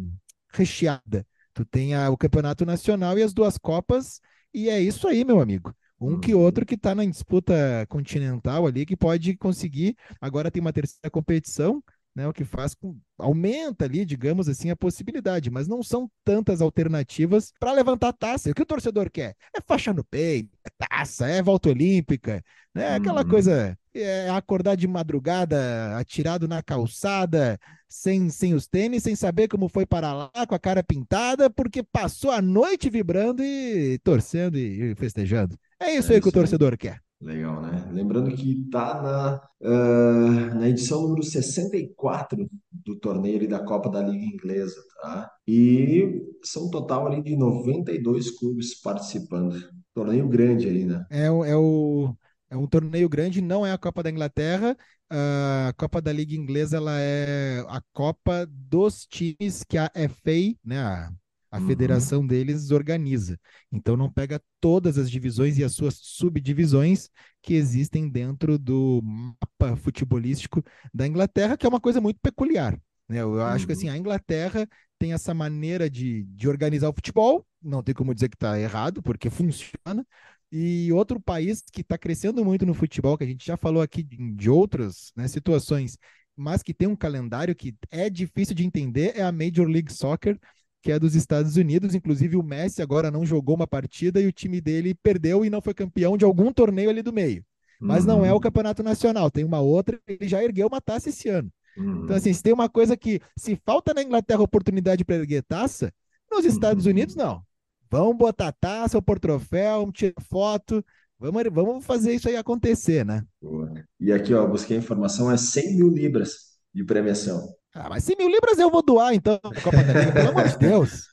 recheada. 0.52 1.26
Tu 1.54 1.64
tem 1.64 1.94
a, 1.94 2.10
o 2.10 2.16
campeonato 2.16 2.64
nacional 2.64 3.18
e 3.18 3.22
as 3.22 3.32
duas 3.32 3.58
Copas, 3.58 4.20
e 4.52 4.68
é 4.68 4.80
isso 4.80 5.06
aí, 5.06 5.24
meu 5.24 5.40
amigo 5.40 5.74
um 6.00 6.18
que 6.18 6.34
uhum. 6.34 6.40
outro 6.40 6.64
que 6.64 6.74
está 6.74 6.94
na 6.94 7.04
disputa 7.04 7.54
continental 7.88 8.66
ali, 8.66 8.86
que 8.86 8.96
pode 8.96 9.36
conseguir. 9.36 9.94
Agora 10.20 10.50
tem 10.50 10.60
uma 10.60 10.72
terceira 10.72 11.10
competição, 11.10 11.82
né, 12.14 12.26
o 12.26 12.32
que 12.32 12.44
faz 12.44 12.74
com 12.74 12.98
aumenta 13.18 13.84
ali, 13.84 14.04
digamos 14.04 14.48
assim, 14.48 14.70
a 14.70 14.76
possibilidade, 14.76 15.50
mas 15.50 15.68
não 15.68 15.82
são 15.82 16.10
tantas 16.24 16.60
alternativas 16.60 17.52
para 17.58 17.72
levantar 17.72 18.12
taça. 18.12 18.50
O 18.50 18.54
que 18.54 18.62
o 18.62 18.66
torcedor 18.66 19.10
quer 19.10 19.34
é 19.54 19.60
faixa 19.60 19.92
no 19.92 20.02
peito, 20.04 20.58
é 20.66 20.86
taça, 20.86 21.26
é 21.26 21.42
volta 21.42 21.68
olímpica, 21.68 22.42
né? 22.74 22.94
Aquela 22.94 23.22
uhum. 23.22 23.28
coisa 23.28 23.78
é 23.94 24.28
acordar 24.30 24.76
de 24.76 24.86
madrugada, 24.86 25.96
atirado 25.96 26.46
na 26.46 26.62
calçada, 26.62 27.58
sem, 27.88 28.30
sem 28.30 28.54
os 28.54 28.66
tênis, 28.66 29.02
sem 29.02 29.16
saber 29.16 29.48
como 29.48 29.68
foi 29.68 29.84
para 29.84 30.12
lá, 30.12 30.46
com 30.46 30.54
a 30.54 30.58
cara 30.58 30.82
pintada, 30.82 31.50
porque 31.50 31.82
passou 31.82 32.30
a 32.30 32.40
noite 32.40 32.88
vibrando 32.88 33.42
e 33.42 33.98
torcendo 34.02 34.56
e, 34.56 34.94
festejando. 34.94 35.58
É 35.78 35.94
isso 35.94 36.12
é 36.12 36.16
aí 36.16 36.20
que 36.20 36.28
o 36.28 36.32
torcedor 36.32 36.76
quer. 36.76 37.00
Legal, 37.20 37.60
né? 37.60 37.86
Lembrando 37.92 38.34
que 38.34 38.62
está 38.62 39.02
na, 39.02 39.42
uh, 39.60 40.54
na 40.54 40.68
edição 40.70 41.02
número 41.02 41.22
64 41.22 42.48
do 42.72 42.98
torneio 42.98 43.46
da 43.46 43.62
Copa 43.62 43.90
da 43.90 44.00
Liga 44.00 44.24
Inglesa, 44.24 44.80
tá? 45.02 45.30
E 45.46 46.22
são 46.42 46.66
um 46.66 46.70
total 46.70 47.06
ali 47.06 47.22
de 47.22 47.36
92 47.36 48.30
clubes 48.38 48.80
participando. 48.80 49.54
Torneio 49.92 50.26
grande 50.28 50.66
aí, 50.66 50.86
né? 50.86 51.04
É, 51.10 51.26
é, 51.26 51.56
o, 51.56 52.16
é 52.48 52.56
um 52.56 52.66
torneio 52.66 53.08
grande, 53.08 53.42
não 53.42 53.66
é 53.66 53.72
a 53.72 53.78
Copa 53.78 54.02
da 54.02 54.10
Inglaterra. 54.10 54.74
A 55.10 55.74
Copa 55.76 56.00
da 56.00 56.12
Liga 56.12 56.34
Inglesa 56.34 56.78
ela 56.78 56.98
é 56.98 57.62
a 57.68 57.82
Copa 57.92 58.46
dos 58.48 59.04
times 59.04 59.62
que 59.68 59.76
a 59.76 59.90
FA, 59.94 60.56
né, 60.64 60.78
a 60.78 61.12
a 61.50 61.58
uhum. 61.58 61.66
federação 61.66 62.26
deles 62.26 62.70
organiza. 62.70 63.38
Então 63.72 63.96
não 63.96 64.10
pega 64.10 64.40
todas 64.60 64.96
as 64.96 65.10
divisões 65.10 65.58
e 65.58 65.64
as 65.64 65.72
suas 65.72 65.98
subdivisões 66.00 67.08
que 67.42 67.54
existem 67.54 68.08
dentro 68.08 68.58
do 68.58 69.00
mapa 69.02 69.76
futebolístico 69.76 70.62
da 70.94 71.06
Inglaterra, 71.06 71.56
que 71.56 71.66
é 71.66 71.68
uma 71.68 71.80
coisa 71.80 72.00
muito 72.00 72.20
peculiar. 72.20 72.78
Né? 73.08 73.20
Eu 73.20 73.42
acho 73.42 73.66
que 73.66 73.72
assim, 73.72 73.88
uhum. 73.88 73.94
a 73.94 73.98
Inglaterra 73.98 74.68
tem 74.98 75.12
essa 75.12 75.34
maneira 75.34 75.90
de, 75.90 76.24
de 76.24 76.48
organizar 76.48 76.88
o 76.88 76.92
futebol, 76.92 77.44
não 77.60 77.82
tem 77.82 77.94
como 77.94 78.14
dizer 78.14 78.28
que 78.28 78.36
está 78.36 78.58
errado, 78.58 79.02
porque 79.02 79.28
funciona. 79.30 80.06
E 80.52 80.92
outro 80.92 81.20
país 81.20 81.62
que 81.72 81.80
está 81.80 81.96
crescendo 81.96 82.44
muito 82.44 82.66
no 82.66 82.74
futebol, 82.74 83.16
que 83.16 83.24
a 83.24 83.26
gente 83.26 83.46
já 83.46 83.56
falou 83.56 83.82
aqui 83.82 84.02
de, 84.02 84.32
de 84.34 84.50
outras 84.50 85.12
né, 85.16 85.26
situações, 85.28 85.96
mas 86.36 86.62
que 86.62 86.74
tem 86.74 86.88
um 86.88 86.96
calendário 86.96 87.54
que 87.54 87.74
é 87.90 88.10
difícil 88.10 88.54
de 88.54 88.64
entender, 88.64 89.12
é 89.16 89.22
a 89.22 89.32
Major 89.32 89.66
League 89.66 89.92
Soccer, 89.92 90.38
que 90.82 90.92
é 90.92 90.98
dos 90.98 91.14
Estados 91.14 91.56
Unidos. 91.56 91.94
Inclusive, 91.94 92.36
o 92.36 92.42
Messi 92.42 92.82
agora 92.82 93.10
não 93.10 93.24
jogou 93.24 93.54
uma 93.54 93.66
partida 93.66 94.20
e 94.20 94.26
o 94.26 94.32
time 94.32 94.60
dele 94.60 94.94
perdeu 94.94 95.44
e 95.44 95.50
não 95.50 95.60
foi 95.60 95.74
campeão 95.74 96.16
de 96.16 96.24
algum 96.24 96.52
torneio 96.52 96.90
ali 96.90 97.02
do 97.02 97.12
meio. 97.12 97.44
Mas 97.80 98.04
uhum. 98.04 98.08
não 98.08 98.24
é 98.24 98.30
o 98.30 98.34
uhum. 98.34 98.40
campeonato 98.40 98.82
nacional, 98.82 99.30
tem 99.30 99.42
uma 99.42 99.60
outra, 99.60 99.98
ele 100.06 100.28
já 100.28 100.44
ergueu 100.44 100.66
uma 100.66 100.80
taça 100.80 101.08
esse 101.08 101.28
ano. 101.28 101.50
Uhum. 101.76 102.04
Então, 102.04 102.16
assim, 102.16 102.32
se 102.32 102.42
tem 102.42 102.52
uma 102.52 102.68
coisa 102.68 102.96
que, 102.96 103.20
se 103.36 103.56
falta 103.64 103.94
na 103.94 104.02
Inglaterra 104.02 104.42
oportunidade 104.42 105.04
para 105.04 105.16
erguer 105.16 105.42
taça, 105.42 105.92
nos 106.30 106.44
Estados 106.44 106.84
uhum. 106.84 106.90
Unidos, 106.90 107.16
não. 107.16 107.42
Vamos 107.90 108.16
botar 108.16 108.52
taça, 108.52 109.00
por 109.00 109.18
troféu, 109.18 109.90
tirar 109.90 110.20
foto, 110.28 110.84
vamos, 111.18 111.42
vamos 111.50 111.84
fazer 111.84 112.14
isso 112.14 112.28
aí 112.28 112.36
acontecer, 112.36 113.04
né? 113.04 113.24
Boa. 113.40 113.72
E 113.98 114.12
aqui, 114.12 114.34
ó, 114.34 114.46
busquei 114.46 114.76
a 114.76 114.80
informação, 114.80 115.30
é 115.30 115.36
100 115.36 115.76
mil 115.76 115.88
libras 115.88 116.50
de 116.72 116.84
premiação. 116.84 117.48
Ah, 117.74 117.88
mas 117.88 118.04
100 118.04 118.16
mil 118.16 118.28
libras 118.28 118.58
eu 118.58 118.70
vou 118.70 118.82
doar, 118.82 119.14
então, 119.14 119.38
Copa 119.62 119.82
da 119.84 119.92
Liga, 119.92 120.12
pelo 120.12 120.28
amor 120.30 120.48
de 120.48 120.58
Deus. 120.58 121.08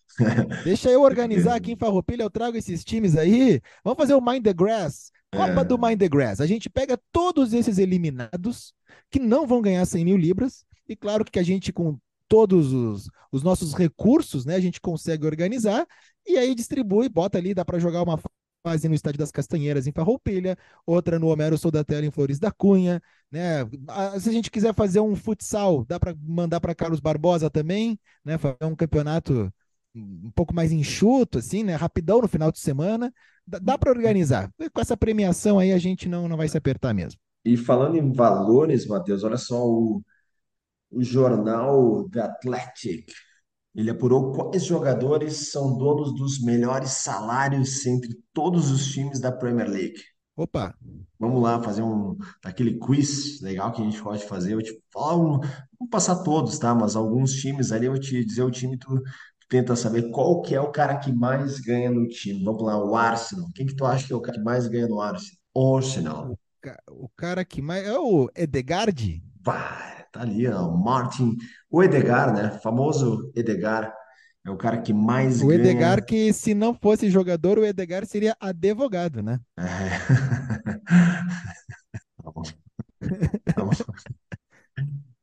Deixa 0.64 0.90
eu 0.90 1.04
organizar 1.04 1.56
aqui 1.56 1.74
em 1.74 1.78
Farroupilha, 1.78 2.24
eu 2.24 2.30
trago 2.30 2.58
esses 2.58 2.84
times 2.84 3.16
aí. 3.16 3.62
Vamos 3.84 3.98
fazer 3.98 4.16
o 4.16 4.22
Mind 4.22 4.44
the 4.44 4.54
Grass. 4.54 5.12
Copa 5.32 5.62
é. 5.62 5.64
do 5.64 5.78
Mind 5.78 6.00
the 6.00 6.10
Grass. 6.10 6.42
A 6.42 6.48
gente 6.48 6.70
pega 6.70 7.00
todos 7.12 7.54
esses 7.54 7.78
eliminados 7.78 8.74
que 9.12 9.20
não 9.20 9.46
vão 9.46 9.62
ganhar 9.62 9.86
100 9.86 10.06
mil 10.06 10.18
libras. 10.18 10.66
E 10.88 10.96
claro 10.96 11.24
que 11.24 11.38
a 11.38 11.44
gente, 11.44 11.72
com 11.72 11.98
todos 12.28 12.74
os, 12.74 13.10
os 13.32 13.44
nossos 13.44 13.74
recursos, 13.74 14.46
né, 14.46 14.56
a 14.56 14.60
gente 14.60 14.82
consegue 14.82 15.26
organizar. 15.26 15.86
E 16.26 16.38
aí 16.38 16.56
distribui, 16.56 17.08
bota 17.08 17.38
ali, 17.38 17.54
dá 17.54 17.64
para 17.64 17.80
jogar 17.80 18.02
uma 18.02 18.20
fase 18.64 18.88
no 18.88 18.96
Estádio 18.96 19.20
das 19.20 19.32
Castanheiras, 19.32 19.88
em 19.88 19.92
Farroupilha, 19.92 20.58
outra 20.86 21.18
no 21.20 21.28
Homero 21.28 21.58
Soldatella, 21.58 22.06
em 22.06 22.12
Flores 22.12 22.40
da 22.40 22.52
Cunha, 22.52 23.02
né? 23.32 23.66
Se 24.20 24.30
a 24.30 24.32
gente 24.32 24.52
quiser 24.52 24.74
fazer 24.74 25.00
um 25.00 25.16
futsal, 25.16 25.86
dá 25.86 26.00
para 26.00 26.16
mandar 26.22 26.60
para 26.60 26.76
Carlos 26.76 27.00
Barbosa 27.00 27.50
também, 27.50 28.00
né? 28.24 28.38
Fazer 28.38 28.58
um 28.64 28.76
campeonato 28.76 29.52
um 29.96 30.32
pouco 30.32 30.54
mais 30.54 30.72
enxuto, 30.72 31.40
assim, 31.40 31.64
né? 31.64 31.76
Rapidão 31.76 32.22
no 32.22 32.28
final 32.28 32.52
de 32.52 32.60
semana. 32.60 33.12
Dá, 33.46 33.60
dá 33.60 33.78
para 33.78 33.92
organizar. 33.92 34.52
Com 34.74 34.82
essa 34.82 34.98
premiação 34.98 35.60
aí 35.60 35.72
a 35.72 35.78
gente 35.78 36.08
não, 36.08 36.28
não 36.28 36.38
vai 36.38 36.48
se 36.48 36.58
apertar 36.58 36.94
mesmo. 36.94 37.20
E 37.44 37.56
falando 37.56 37.96
em 37.96 38.12
valores, 38.12 38.86
Matheus, 38.86 39.24
olha 39.24 39.38
só 39.38 39.66
o, 39.66 40.04
o 40.92 41.04
jornal 41.04 42.08
The 42.10 42.22
Athletic. 42.22 43.12
Ele 43.77 43.91
apurou 43.91 44.31
quais 44.31 44.65
jogadores 44.65 45.51
são 45.51 45.77
donos 45.77 46.12
dos 46.15 46.41
melhores 46.41 46.89
salários 46.89 47.86
entre 47.86 48.10
todos 48.34 48.72
os 48.72 48.88
times 48.88 49.19
da 49.19 49.31
Premier 49.31 49.69
League. 49.69 50.01
Opa! 50.36 50.74
Vamos 51.19 51.43
lá 51.43 51.62
fazer 51.62 51.84
um 51.84 52.17
aquele 52.43 52.79
quiz 52.79 53.39
legal 53.39 53.72
que 53.72 53.81
a 53.84 53.86
gente 53.86 54.01
pode 54.01 54.25
fazer. 54.25 54.53
Eu 54.53 54.63
te 54.63 54.74
falo, 54.91 55.41
vamos 55.79 55.91
passar 55.91 56.24
todos, 56.24 56.57
tá? 56.57 56.74
Mas 56.74 56.96
alguns 56.96 57.34
times 57.34 57.72
ali 57.72 57.86
eu 57.86 57.91
vou 57.91 58.01
te 58.01 58.25
dizer 58.25 58.41
o 58.41 58.50
time 58.50 58.79
tu, 58.79 58.96
tu 58.96 59.48
tenta 59.48 59.75
saber 59.75 60.10
qual 60.10 60.41
que 60.41 60.55
é 60.55 60.62
o 60.62 60.72
cara 60.72 60.98
que 60.98 61.12
mais 61.12 61.60
ganha 61.60 61.91
no 61.91 62.07
time. 62.07 62.43
Vamos 62.43 62.63
lá, 62.63 62.84
o 62.84 62.96
Arsenal. 62.96 63.48
Quem 63.53 63.67
que 63.67 63.75
tu 63.75 63.86
acha 63.86 64.07
que 64.07 64.13
é 64.13 64.15
o 64.15 64.22
cara 64.22 64.39
que 64.39 64.43
mais 64.43 64.67
ganha 64.67 64.88
no 64.88 65.00
Arsenal? 65.00 65.38
Arsenal. 65.55 66.31
O, 66.31 66.39
ca 66.60 66.81
o 66.89 67.10
cara 67.10 67.46
que 67.46 67.62
mais 67.62 67.86
é 67.86 67.98
o 67.98 68.27
Edegard? 68.36 69.24
Vai, 69.39 69.97
tá 70.17 70.24
ali, 70.24 70.47
ó, 70.47 70.69
Martin, 70.71 71.38
o 71.69 71.83
Edgar, 71.83 72.33
né? 72.33 72.59
Famoso 72.59 73.31
Edgar. 73.36 73.93
É 74.45 74.50
o 74.50 74.57
cara 74.57 74.81
que 74.81 74.93
mais 74.93 75.41
o 75.41 75.47
ganha. 75.47 75.59
Edgar, 75.59 76.05
que 76.05 76.31
se 76.31 76.53
não 76.53 76.74
fosse 76.74 77.09
jogador, 77.09 77.59
o 77.59 77.65
Edgar 77.65 78.05
seria 78.05 78.36
advogado, 78.39 79.21
né? 79.21 79.39
É. 79.57 79.63
tá 82.24 82.31
bom. 82.31 82.43
Tá 83.53 83.63
bom. 83.63 83.71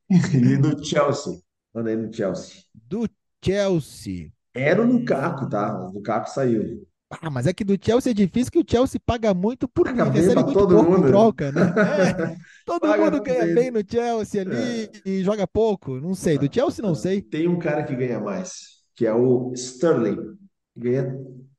E 0.09 0.57
do 0.57 0.83
Chelsea. 0.83 1.39
Manda 1.73 1.89
aí 1.89 1.95
no 1.95 2.13
Chelsea. 2.13 2.63
Do 2.73 3.09
Chelsea. 3.43 4.31
Era 4.53 4.81
o 4.81 4.85
Lukaku, 4.85 5.49
tá? 5.49 5.81
O 5.81 5.91
Lukaku 5.91 6.29
saiu. 6.29 6.87
Ah, 7.09 7.29
mas 7.29 7.45
é 7.45 7.53
que 7.53 7.63
do 7.63 7.77
Chelsea 7.79 8.11
é 8.11 8.15
difícil 8.15 8.51
que 8.51 8.59
o 8.59 8.65
Chelsea 8.67 8.99
paga 9.05 9.33
muito 9.33 9.67
por 9.67 9.85
paga 9.85 10.05
recebe 10.05 10.43
muito 10.43 10.53
todo 10.53 10.83
mundo. 10.83 11.07
troca, 11.07 11.51
né? 11.51 11.61
É, 12.35 12.35
todo 12.65 12.87
mundo 12.97 13.21
ganha 13.21 13.53
bem 13.53 13.69
no 13.69 13.81
Chelsea 13.87 14.41
ali 14.41 14.83
é. 14.83 14.91
e 15.05 15.23
joga 15.23 15.45
pouco. 15.45 15.99
Não 15.99 16.15
sei, 16.15 16.37
do 16.37 16.53
Chelsea 16.53 16.83
não 16.83 16.95
sei. 16.95 17.21
Tem 17.21 17.47
um 17.47 17.59
cara 17.59 17.83
que 17.83 17.95
ganha 17.95 18.19
mais 18.19 18.75
que 18.95 19.05
é 19.05 19.13
o 19.13 19.51
Sterling, 19.53 20.37
ganha 20.75 21.13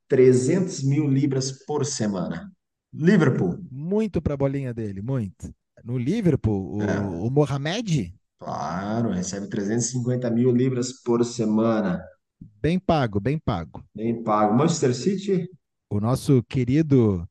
300 0.07 0.83
mil 0.83 1.07
libras 1.07 1.51
por 1.65 1.85
semana. 1.85 2.51
Liverpool. 2.91 3.59
Muito 3.69 4.21
para 4.21 4.33
a 4.33 4.37
bolinha 4.37 4.73
dele, 4.73 5.01
muito. 5.01 5.53
No 5.83 5.97
Liverpool, 5.97 6.77
o, 6.77 6.81
é. 6.81 6.99
o 6.99 7.29
Mohamed? 7.29 8.13
Claro, 8.39 9.11
recebe 9.11 9.47
350 9.47 10.29
mil 10.31 10.51
libras 10.51 10.91
por 11.03 11.23
semana. 11.23 12.03
Bem 12.39 12.79
pago, 12.79 13.19
bem 13.19 13.37
pago. 13.37 13.83
Bem 13.95 14.23
pago. 14.23 14.53
Manchester 14.55 14.93
City? 14.93 15.49
O 15.89 15.99
nosso 15.99 16.43
querido 16.43 17.27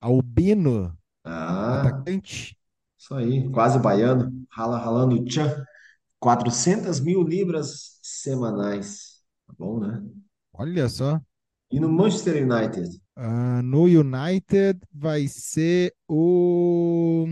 Albino, 0.00 0.96
ah, 1.24 1.80
atacante. 1.80 2.56
Isso 2.98 3.14
aí, 3.14 3.48
quase 3.50 3.78
baiano, 3.78 4.32
rala, 4.50 4.78
ralando 4.78 5.24
tchan. 5.24 5.64
400 6.18 7.00
mil 7.00 7.22
libras 7.22 7.98
semanais. 8.02 9.22
Tá 9.46 9.54
bom, 9.58 9.80
né? 9.80 10.02
Olha 10.52 10.88
só. 10.88 11.20
E 11.70 11.78
no 11.78 11.88
Manchester 11.88 12.42
United? 12.42 13.00
Uh, 13.16 13.62
no 13.62 13.84
United 13.84 14.80
vai 14.92 15.26
ser 15.28 15.94
o. 16.08 17.26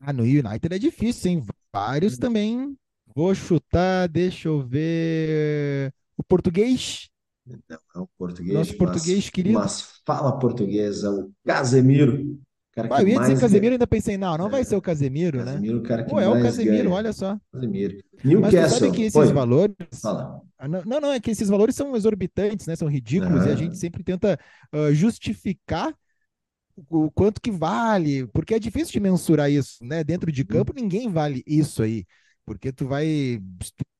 Ah, 0.00 0.12
no 0.12 0.22
United 0.22 0.74
é 0.74 0.78
difícil, 0.78 1.30
hein? 1.30 1.46
Vários 1.72 2.14
hum. 2.14 2.20
também. 2.20 2.78
Vou 3.18 3.34
chutar, 3.34 4.08
deixa 4.08 4.46
eu 4.46 4.60
ver. 4.60 5.92
O 6.16 6.22
português? 6.22 7.10
Não, 7.44 7.78
é 7.96 7.98
o 7.98 8.08
português. 8.16 8.54
Nosso 8.54 8.70
mas, 8.70 8.78
português 8.78 9.28
querido. 9.28 9.58
Mas 9.58 10.00
fala 10.06 10.38
portuguesa, 10.38 11.10
o 11.10 11.32
Casemiro. 11.44 12.38
Cara 12.70 12.88
ah, 12.92 13.02
eu 13.02 13.08
ia 13.08 13.18
dizer 13.18 13.40
Casemiro, 13.40 13.72
ainda 13.72 13.88
pensei, 13.88 14.16
não, 14.16 14.38
não 14.38 14.46
é, 14.46 14.50
vai 14.50 14.64
ser 14.64 14.76
o 14.76 14.80
Casemiro, 14.80 15.38
Casemiro 15.38 15.74
né? 15.74 15.80
O 15.80 15.82
cara 15.82 16.04
que 16.04 16.10
Pô, 16.10 16.20
é 16.20 16.28
o 16.28 16.40
Casemiro, 16.40 16.84
ganha. 16.84 16.94
olha 16.94 17.12
só. 17.12 17.36
Casemiro. 17.52 17.98
Newcastle. 18.22 18.60
Mas 18.60 18.72
sabe 18.74 18.92
que 18.92 19.02
esses 19.02 19.16
Oi. 19.16 19.32
valores. 19.32 19.74
Fala. 20.00 20.40
Ah, 20.56 20.68
não, 20.68 21.00
não, 21.00 21.12
é 21.12 21.18
que 21.18 21.32
esses 21.32 21.48
valores 21.48 21.74
são 21.74 21.96
exorbitantes, 21.96 22.68
né? 22.68 22.76
São 22.76 22.86
ridículos, 22.86 23.42
ah. 23.42 23.48
e 23.48 23.52
a 23.52 23.56
gente 23.56 23.76
sempre 23.76 24.04
tenta 24.04 24.38
uh, 24.72 24.94
justificar 24.94 25.92
o 26.88 27.10
quanto 27.10 27.40
que 27.40 27.50
vale, 27.50 28.28
porque 28.28 28.54
é 28.54 28.60
difícil 28.60 28.92
de 28.92 29.00
mensurar 29.00 29.50
isso, 29.50 29.84
né? 29.84 30.04
Dentro 30.04 30.30
de 30.30 30.42
uhum. 30.42 30.46
campo, 30.46 30.72
ninguém 30.72 31.10
vale 31.10 31.42
isso 31.44 31.82
aí. 31.82 32.06
Porque 32.48 32.72
tu 32.72 32.88
vai 32.88 33.40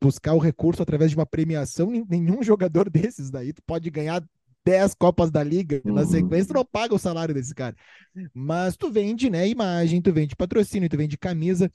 buscar 0.02 0.32
o 0.32 0.38
recurso 0.38 0.82
através 0.82 1.10
de 1.10 1.16
uma 1.16 1.26
premiação, 1.26 1.90
nenhum 2.08 2.42
jogador 2.42 2.88
desses 2.90 3.30
daí 3.30 3.52
tu 3.52 3.62
pode 3.62 3.90
ganhar 3.90 4.24
10 4.64 4.94
Copas 4.94 5.30
da 5.30 5.42
Liga 5.42 5.80
uhum. 5.84 5.94
na 5.94 6.04
sequência, 6.04 6.48
tu 6.48 6.54
não 6.54 6.64
paga 6.64 6.94
o 6.94 6.98
salário 6.98 7.34
desse 7.34 7.54
cara. 7.54 7.76
Mas 8.34 8.76
tu 8.76 8.90
vende, 8.90 9.30
né, 9.30 9.48
imagem, 9.48 10.02
tu 10.02 10.12
vende 10.12 10.34
patrocínio, 10.34 10.88
tu 10.88 10.96
vende 10.96 11.16
camisa. 11.16 11.70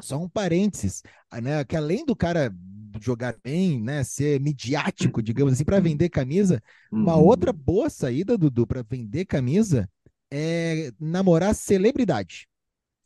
Só 0.00 0.18
um 0.18 0.28
parênteses, 0.28 1.02
né, 1.42 1.64
que 1.64 1.74
além 1.74 2.04
do 2.04 2.14
cara 2.14 2.54
jogar 3.00 3.36
bem, 3.42 3.82
né, 3.82 4.04
ser 4.04 4.40
midiático, 4.40 5.22
digamos 5.22 5.54
assim, 5.54 5.64
para 5.64 5.80
vender 5.80 6.08
camisa, 6.08 6.62
uhum. 6.92 7.02
uma 7.02 7.16
outra 7.16 7.52
boa 7.52 7.88
saída, 7.88 8.36
Dudu, 8.36 8.66
para 8.66 8.82
vender 8.82 9.24
camisa 9.24 9.88
é 10.30 10.92
namorar 11.00 11.54
celebridade. 11.54 12.46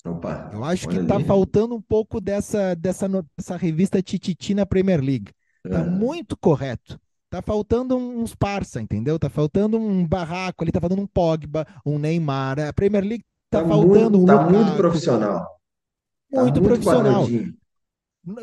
Opa, 0.04 0.50
Eu 0.52 0.64
acho 0.64 0.88
que 0.88 1.04
tá 1.04 1.16
ali. 1.16 1.24
faltando 1.24 1.74
um 1.74 1.80
pouco 1.80 2.20
dessa, 2.20 2.74
dessa, 2.74 3.06
dessa 3.36 3.56
revista 3.56 4.02
Tititi 4.02 4.54
na 4.54 4.64
Premier 4.64 5.00
League. 5.00 5.32
Tá 5.62 5.80
é. 5.80 5.84
muito 5.84 6.36
correto. 6.36 6.98
Tá 7.28 7.40
faltando 7.42 7.96
uns 7.96 8.34
parça, 8.34 8.80
entendeu? 8.80 9.18
Tá 9.18 9.28
faltando 9.28 9.78
um 9.78 10.06
barraco 10.06 10.64
ali, 10.64 10.72
tá 10.72 10.80
faltando 10.80 11.02
um 11.02 11.06
Pogba, 11.06 11.66
um 11.84 11.98
Neymar. 11.98 12.58
A 12.58 12.72
Premier 12.72 13.04
League 13.04 13.24
tá, 13.50 13.62
tá 13.62 13.68
faltando 13.68 14.18
muito, 14.18 14.22
um 14.22 14.26
Tá 14.26 14.32
Lukaku. 14.34 14.52
muito 14.52 14.76
profissional. 14.76 15.46
Tá 16.32 16.42
muito, 16.42 16.60
muito 16.60 16.62
profissional. 16.62 17.26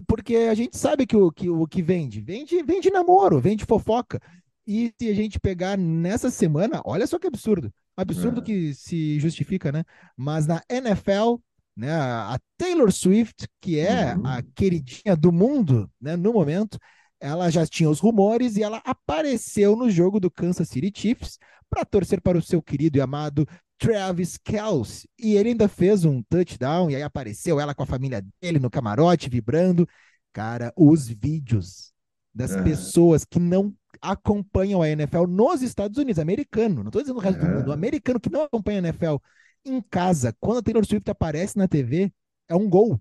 Porque 0.07 0.35
a 0.35 0.53
gente 0.53 0.77
sabe 0.77 1.05
que 1.05 1.15
o 1.15 1.31
que, 1.31 1.49
o 1.49 1.67
que 1.67 1.81
vende, 1.81 2.21
vende, 2.21 2.61
vende 2.63 2.89
namoro, 2.89 3.39
vende 3.39 3.65
fofoca. 3.65 4.21
E 4.65 4.93
se 4.99 5.09
a 5.09 5.13
gente 5.13 5.39
pegar 5.39 5.77
nessa 5.77 6.29
semana, 6.29 6.81
olha 6.85 7.07
só 7.07 7.17
que 7.17 7.27
absurdo. 7.27 7.71
Absurdo 7.95 8.41
é. 8.41 8.43
que 8.43 8.73
se 8.73 9.19
justifica, 9.19 9.71
né? 9.71 9.83
Mas 10.15 10.45
na 10.45 10.61
NFL, 10.69 11.35
né, 11.77 11.91
a 11.91 12.39
Taylor 12.57 12.91
Swift, 12.91 13.47
que 13.61 13.79
é 13.79 14.15
uhum. 14.15 14.25
a 14.25 14.41
queridinha 14.41 15.15
do 15.15 15.31
mundo, 15.31 15.89
né, 16.01 16.15
no 16.15 16.33
momento, 16.33 16.79
ela 17.19 17.51
já 17.51 17.67
tinha 17.67 17.87
os 17.87 17.99
rumores 17.99 18.57
e 18.57 18.63
ela 18.63 18.81
apareceu 18.83 19.75
no 19.75 19.89
jogo 19.89 20.19
do 20.19 20.31
Kansas 20.31 20.67
City 20.67 20.91
Chiefs 20.93 21.37
para 21.69 21.85
torcer 21.85 22.19
para 22.19 22.37
o 22.37 22.41
seu 22.41 22.61
querido 22.61 22.97
e 22.97 23.01
amado 23.01 23.47
Travis 23.77 24.37
Kelce. 24.37 25.07
E 25.19 25.35
ele 25.35 25.49
ainda 25.49 25.67
fez 25.67 26.03
um 26.03 26.23
touchdown 26.23 26.89
e 26.89 26.95
aí 26.95 27.03
apareceu 27.03 27.59
ela 27.59 27.75
com 27.75 27.83
a 27.83 27.87
família 27.87 28.25
dele 28.41 28.57
no 28.57 28.69
camarote 28.69 29.29
vibrando. 29.29 29.87
Cara, 30.33 30.73
os 30.75 31.07
vídeos 31.07 31.93
das 32.33 32.51
é. 32.51 32.63
pessoas 32.63 33.23
que 33.23 33.39
não 33.39 33.73
acompanham 34.01 34.81
a 34.81 34.89
NFL 34.89 35.25
nos 35.27 35.61
Estados 35.61 35.97
Unidos, 35.97 36.19
americano, 36.19 36.83
não 36.83 36.89
estou 36.89 37.01
dizendo 37.01 37.17
o 37.17 37.21
resto 37.21 37.43
é. 37.43 37.47
do 37.47 37.55
mundo, 37.55 37.71
americano 37.71 38.19
que 38.19 38.29
não 38.29 38.43
acompanha 38.43 38.79
a 38.79 38.87
NFL 38.87 39.15
em 39.67 39.81
casa, 39.81 40.35
quando 40.39 40.59
a 40.59 40.61
Taylor 40.61 40.85
Swift 40.85 41.09
aparece 41.09 41.57
na 41.57 41.67
TV, 41.67 42.11
é 42.47 42.55
um 42.55 42.69
gol. 42.69 42.99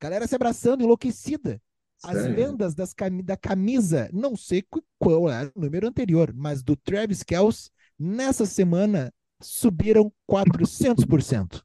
Galera 0.00 0.26
se 0.26 0.34
abraçando, 0.34 0.82
enlouquecida. 0.82 1.60
As 2.02 2.26
vendas 2.26 2.74
das 2.74 2.92
cam 2.92 3.22
da 3.22 3.36
camisa, 3.36 4.10
não 4.12 4.36
sei 4.36 4.62
qual 4.98 5.30
é 5.30 5.50
o 5.54 5.60
número 5.60 5.88
anterior, 5.88 6.32
mas 6.34 6.62
do 6.62 6.76
Travis 6.76 7.22
Kelce, 7.22 7.70
nessa 7.98 8.44
semana, 8.44 9.12
subiram 9.40 10.12
400%. 10.30 11.62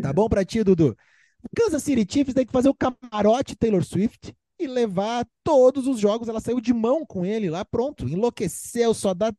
tá 0.00 0.12
bom 0.12 0.28
pra 0.28 0.44
ti, 0.44 0.62
Dudu? 0.62 0.96
Kansas 1.56 1.82
City 1.82 2.06
Chiefs 2.10 2.34
tem 2.34 2.46
que 2.46 2.52
fazer 2.52 2.68
o 2.68 2.74
camarote 2.74 3.56
Taylor 3.56 3.84
Swift 3.84 4.34
e 4.58 4.66
levar 4.66 5.26
todos 5.42 5.86
os 5.86 5.98
jogos. 5.98 6.28
Ela 6.28 6.40
saiu 6.40 6.60
de 6.60 6.72
mão 6.72 7.04
com 7.04 7.24
ele 7.24 7.50
lá, 7.50 7.64
pronto, 7.64 8.08
enlouqueceu, 8.08 8.92
só 8.94 9.14
dá. 9.14 9.32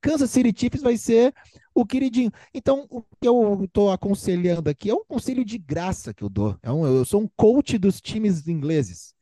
Kansas 0.00 0.30
City 0.30 0.58
Chiefs 0.58 0.80
vai 0.80 0.96
ser 0.96 1.34
o 1.74 1.86
queridinho. 1.86 2.30
Então, 2.54 2.86
o 2.90 3.02
que 3.02 3.28
eu 3.28 3.64
estou 3.64 3.90
aconselhando 3.90 4.68
aqui 4.68 4.90
é 4.90 4.94
um 4.94 5.04
conselho 5.04 5.44
de 5.44 5.58
graça 5.58 6.12
que 6.12 6.22
eu 6.22 6.28
dou. 6.28 6.56
É 6.62 6.70
um, 6.70 6.86
eu 6.86 7.04
sou 7.04 7.22
um 7.22 7.28
coach 7.36 7.78
dos 7.78 8.00
times 8.00 8.46
ingleses 8.48 9.14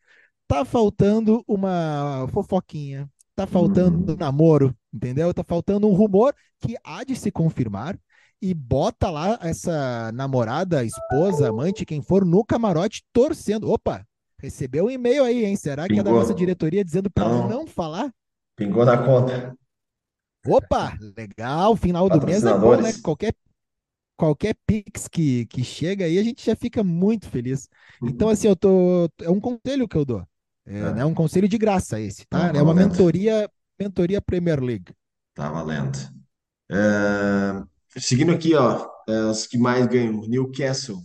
tá 0.48 0.64
faltando 0.64 1.44
uma 1.46 2.26
fofoquinha, 2.32 3.08
tá 3.36 3.46
faltando 3.46 4.14
um 4.14 4.16
namoro, 4.16 4.74
entendeu? 4.92 5.32
Tá 5.34 5.44
faltando 5.44 5.86
um 5.86 5.92
rumor 5.92 6.34
que 6.58 6.74
há 6.82 7.04
de 7.04 7.14
se 7.14 7.30
confirmar 7.30 7.96
e 8.40 8.54
bota 8.54 9.10
lá 9.10 9.38
essa 9.42 10.10
namorada, 10.12 10.82
esposa, 10.82 11.50
amante, 11.50 11.84
quem 11.84 12.00
for, 12.00 12.24
no 12.24 12.42
camarote 12.44 13.04
torcendo. 13.12 13.70
Opa, 13.70 14.04
recebeu 14.40 14.86
um 14.86 14.90
e-mail 14.90 15.22
aí, 15.22 15.44
hein? 15.44 15.54
Será 15.54 15.82
que 15.82 15.90
Pingou. 15.90 16.00
é 16.00 16.04
da 16.04 16.18
nossa 16.18 16.34
diretoria 16.34 16.84
dizendo 16.84 17.10
para 17.10 17.28
não. 17.28 17.48
não 17.48 17.66
falar? 17.66 18.10
Pingou 18.56 18.86
na 18.86 18.96
conta. 18.96 19.54
Opa, 20.48 20.96
legal, 21.16 21.76
final 21.76 22.08
do 22.08 22.24
mês 22.24 22.44
é 22.44 22.56
bom, 22.56 22.80
né? 22.80 22.92
Qualquer 23.02 23.34
qualquer 24.16 24.56
Pix 24.66 25.06
que, 25.06 25.46
que 25.46 25.62
chega 25.62 26.04
aí, 26.04 26.18
a 26.18 26.22
gente 26.22 26.44
já 26.44 26.56
fica 26.56 26.82
muito 26.82 27.28
feliz. 27.28 27.68
Então, 28.02 28.26
uhum. 28.26 28.32
assim, 28.32 28.48
eu 28.48 28.56
tô. 28.56 29.08
É 29.22 29.30
um 29.30 29.40
conselho 29.40 29.86
que 29.86 29.96
eu 29.96 30.04
dou. 30.04 30.26
É, 30.66 30.78
é. 30.78 30.92
Né, 30.92 31.04
um 31.04 31.14
conselho 31.14 31.48
de 31.48 31.56
graça 31.56 32.00
esse, 32.00 32.26
tá? 32.26 32.48
é 32.54 32.60
uma 32.60 32.74
mentoria 32.74 33.48
mentoria 33.78 34.20
Premier 34.20 34.60
League. 34.60 34.92
Tá 35.34 35.50
valendo. 35.50 35.96
É, 36.70 37.62
seguindo 37.98 38.32
aqui, 38.32 38.54
ó, 38.54 38.86
é, 39.08 39.20
os 39.26 39.46
que 39.46 39.56
mais 39.56 39.86
ganham, 39.86 40.20
Newcastle. 40.26 41.00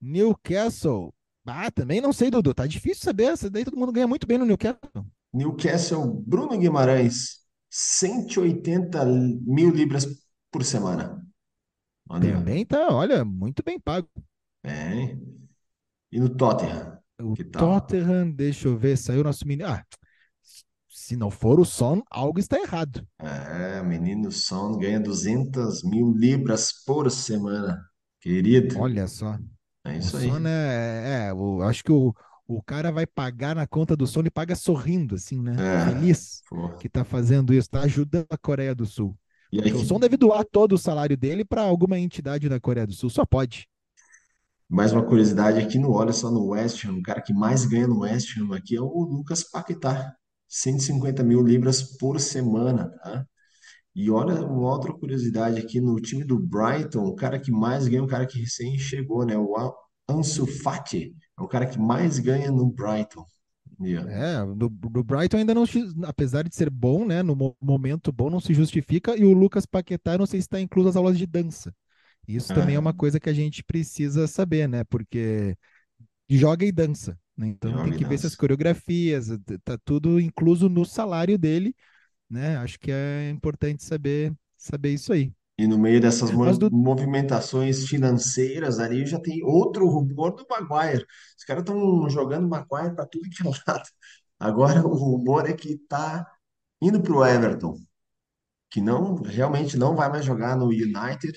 Newcastle. 0.00 1.12
Ah, 1.46 1.70
também 1.70 2.00
não 2.00 2.12
sei, 2.12 2.30
Dudu. 2.30 2.52
Tá 2.52 2.66
difícil 2.66 3.02
saber. 3.02 3.24
Essa 3.24 3.48
daí 3.48 3.64
todo 3.64 3.76
mundo 3.76 3.90
ganha 3.90 4.06
muito 4.06 4.26
bem 4.26 4.36
no 4.36 4.44
Newcastle. 4.44 5.06
Newcastle, 5.32 6.22
Bruno 6.26 6.56
Guimarães, 6.58 7.38
180 7.70 9.04
mil 9.04 9.70
libras 9.70 10.06
por 10.50 10.64
semana. 10.64 11.24
Olha. 12.08 12.32
Também 12.32 12.64
tá, 12.64 12.88
olha, 12.90 13.24
muito 13.24 13.62
bem 13.62 13.78
pago. 13.78 14.08
É. 14.64 15.16
E 16.10 16.18
no 16.18 16.28
Tottenham? 16.28 16.98
O 17.20 17.34
Tottenham, 17.36 18.30
deixa 18.30 18.68
eu 18.68 18.78
ver, 18.78 18.96
saiu 18.96 19.24
nosso 19.24 19.46
menino. 19.46 19.68
Ah, 19.68 19.84
se 20.88 21.16
não 21.16 21.30
for 21.30 21.60
o 21.60 21.64
Son, 21.64 22.02
algo 22.10 22.38
está 22.38 22.58
errado. 22.58 23.06
É, 23.18 23.82
menino 23.82 24.30
Son 24.30 24.78
ganha 24.78 25.00
200 25.00 25.82
mil 25.84 26.12
libras 26.12 26.72
por 26.84 27.10
semana, 27.10 27.82
querido. 28.20 28.78
Olha 28.78 29.06
só. 29.06 29.38
É 29.84 29.98
isso 29.98 30.16
o 30.16 30.20
aí. 30.20 30.28
Son 30.28 30.46
é, 30.46 31.28
é, 31.28 31.30
eu 31.30 31.62
acho 31.62 31.84
que 31.84 31.92
o, 31.92 32.14
o 32.48 32.62
cara 32.62 32.90
vai 32.90 33.06
pagar 33.06 33.54
na 33.54 33.66
conta 33.66 33.94
do 33.94 34.06
Son 34.06 34.22
e 34.24 34.30
paga 34.30 34.56
sorrindo, 34.56 35.14
assim, 35.16 35.42
né? 35.42 35.54
É, 35.58 35.92
Feliz 35.92 36.42
que 36.80 36.86
está 36.86 37.04
fazendo 37.04 37.52
isso, 37.52 37.68
está 37.68 37.82
ajudando 37.82 38.26
a 38.30 38.38
Coreia 38.38 38.74
do 38.74 38.86
Sul. 38.86 39.14
E 39.52 39.60
aí, 39.60 39.70
o 39.70 39.84
Son 39.84 40.00
deve 40.00 40.16
doar 40.16 40.44
todo 40.44 40.72
o 40.72 40.78
salário 40.78 41.16
dele 41.16 41.44
para 41.44 41.60
alguma 41.60 41.98
entidade 41.98 42.48
da 42.48 42.58
Coreia 42.58 42.86
do 42.86 42.94
Sul, 42.94 43.10
só 43.10 43.26
pode. 43.26 43.68
Mais 44.66 44.92
uma 44.92 45.04
curiosidade 45.04 45.58
aqui 45.58 45.78
no 45.78 45.92
Olha 45.92 46.12
só 46.12 46.30
no 46.30 46.48
West 46.48 46.84
Ham, 46.86 46.96
o 46.96 47.02
cara 47.02 47.20
que 47.20 47.34
mais 47.34 47.66
ganha 47.66 47.86
no 47.86 48.00
West 48.00 48.36
Ham 48.38 48.54
aqui 48.56 48.76
é 48.76 48.80
o 48.80 49.02
Lucas 49.02 49.42
Paquetá, 49.42 50.14
150 50.48 51.22
mil 51.22 51.42
libras 51.42 51.82
por 51.98 52.18
semana, 52.18 52.90
tá? 53.02 53.26
E 53.94 54.10
olha 54.10 54.34
uma 54.46 54.70
outra 54.70 54.92
curiosidade 54.92 55.58
aqui 55.58 55.80
no 55.80 56.00
time 56.00 56.24
do 56.24 56.38
Brighton, 56.38 57.06
o 57.06 57.14
cara 57.14 57.38
que 57.38 57.50
mais 57.50 57.88
ganha, 57.88 58.04
o 58.04 58.06
cara 58.06 58.26
que 58.26 58.40
recém 58.40 58.78
chegou, 58.78 59.26
né? 59.26 59.36
O 59.36 59.54
Ansu 60.08 60.46
Fati, 60.46 61.14
é 61.38 61.42
o 61.42 61.48
cara 61.48 61.66
que 61.66 61.78
mais 61.78 62.18
ganha 62.18 62.50
no 62.50 62.66
Brighton. 62.66 63.24
Yeah. 63.80 64.10
É, 64.10 64.46
do, 64.56 64.68
do, 64.68 65.04
Brighton 65.04 65.36
ainda 65.36 65.54
não, 65.54 65.64
apesar 66.04 66.42
de 66.42 66.54
ser 66.54 66.68
bom, 66.68 67.04
né? 67.04 67.22
No 67.22 67.56
momento 67.60 68.10
bom, 68.10 68.28
não 68.28 68.40
se 68.40 68.52
justifica. 68.52 69.16
E 69.16 69.24
o 69.24 69.32
Lucas 69.32 69.64
Paquetá, 69.64 70.18
não 70.18 70.26
sei 70.26 70.40
se 70.40 70.46
está 70.46 70.60
incluso 70.60 70.88
as 70.88 70.96
aulas 70.96 71.16
de 71.16 71.26
dança. 71.26 71.72
Isso 72.26 72.52
também 72.52 72.74
é 72.74 72.78
uma 72.78 72.92
coisa 72.92 73.20
que 73.20 73.30
a 73.30 73.32
gente 73.32 73.62
precisa 73.62 74.26
saber, 74.26 74.68
né? 74.68 74.84
Porque 74.84 75.56
joga 76.28 76.66
e 76.66 76.72
dança. 76.72 77.18
Né? 77.36 77.48
Então 77.48 77.70
joga 77.70 77.84
tem 77.84 77.92
que 77.92 78.04
ver 78.04 78.10
dança. 78.10 78.22
se 78.22 78.26
as 78.26 78.34
coreografias, 78.34 79.28
tá 79.64 79.78
tudo 79.84 80.20
incluso 80.20 80.68
no 80.68 80.84
salário 80.84 81.38
dele, 81.38 81.74
né? 82.28 82.56
Acho 82.58 82.78
que 82.78 82.90
é 82.90 83.30
importante 83.30 83.84
saber, 83.84 84.34
saber 84.56 84.92
isso 84.92 85.12
aí. 85.12 85.32
E 85.58 85.66
no 85.66 85.76
meio 85.76 86.00
dessas 86.00 86.30
do... 86.30 86.70
movimentações 86.70 87.88
financeiras 87.88 88.78
ali 88.78 89.04
já 89.04 89.18
tem 89.18 89.42
outro 89.42 89.88
rumor 89.88 90.32
do 90.32 90.46
Maguire. 90.48 91.04
Os 91.36 91.44
caras 91.44 91.62
estão 91.62 92.08
jogando 92.08 92.48
Maguire 92.48 92.94
para 92.94 93.06
tudo 93.06 93.28
que 93.28 93.46
é 93.46 93.50
lado. 93.66 93.88
Agora 94.38 94.86
o 94.86 94.94
rumor 94.94 95.50
é 95.50 95.52
que 95.52 95.76
tá 95.88 96.24
indo 96.80 97.00
para 97.02 97.12
o 97.12 97.26
Everton, 97.26 97.74
que 98.70 98.80
não 98.80 99.16
realmente 99.16 99.76
não 99.76 99.96
vai 99.96 100.08
mais 100.08 100.24
jogar 100.24 100.56
no 100.56 100.66
United 100.66 101.36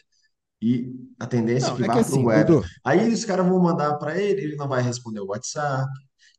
e 0.62 0.94
a 1.20 1.26
tendência 1.26 1.70
não, 1.70 1.76
é 1.76 1.78
que 1.78 1.84
é 1.84 1.88
vá 1.88 1.94
para 1.94 2.02
o 2.02 2.06
assim, 2.06 2.30
Everton. 2.30 2.62
Aí 2.86 3.12
os 3.12 3.26
caras 3.26 3.48
vão 3.48 3.60
mandar 3.60 3.96
para 3.98 4.22
ele, 4.22 4.42
ele 4.42 4.56
não 4.56 4.68
vai 4.68 4.84
responder 4.84 5.22
o 5.22 5.28
WhatsApp 5.30 5.90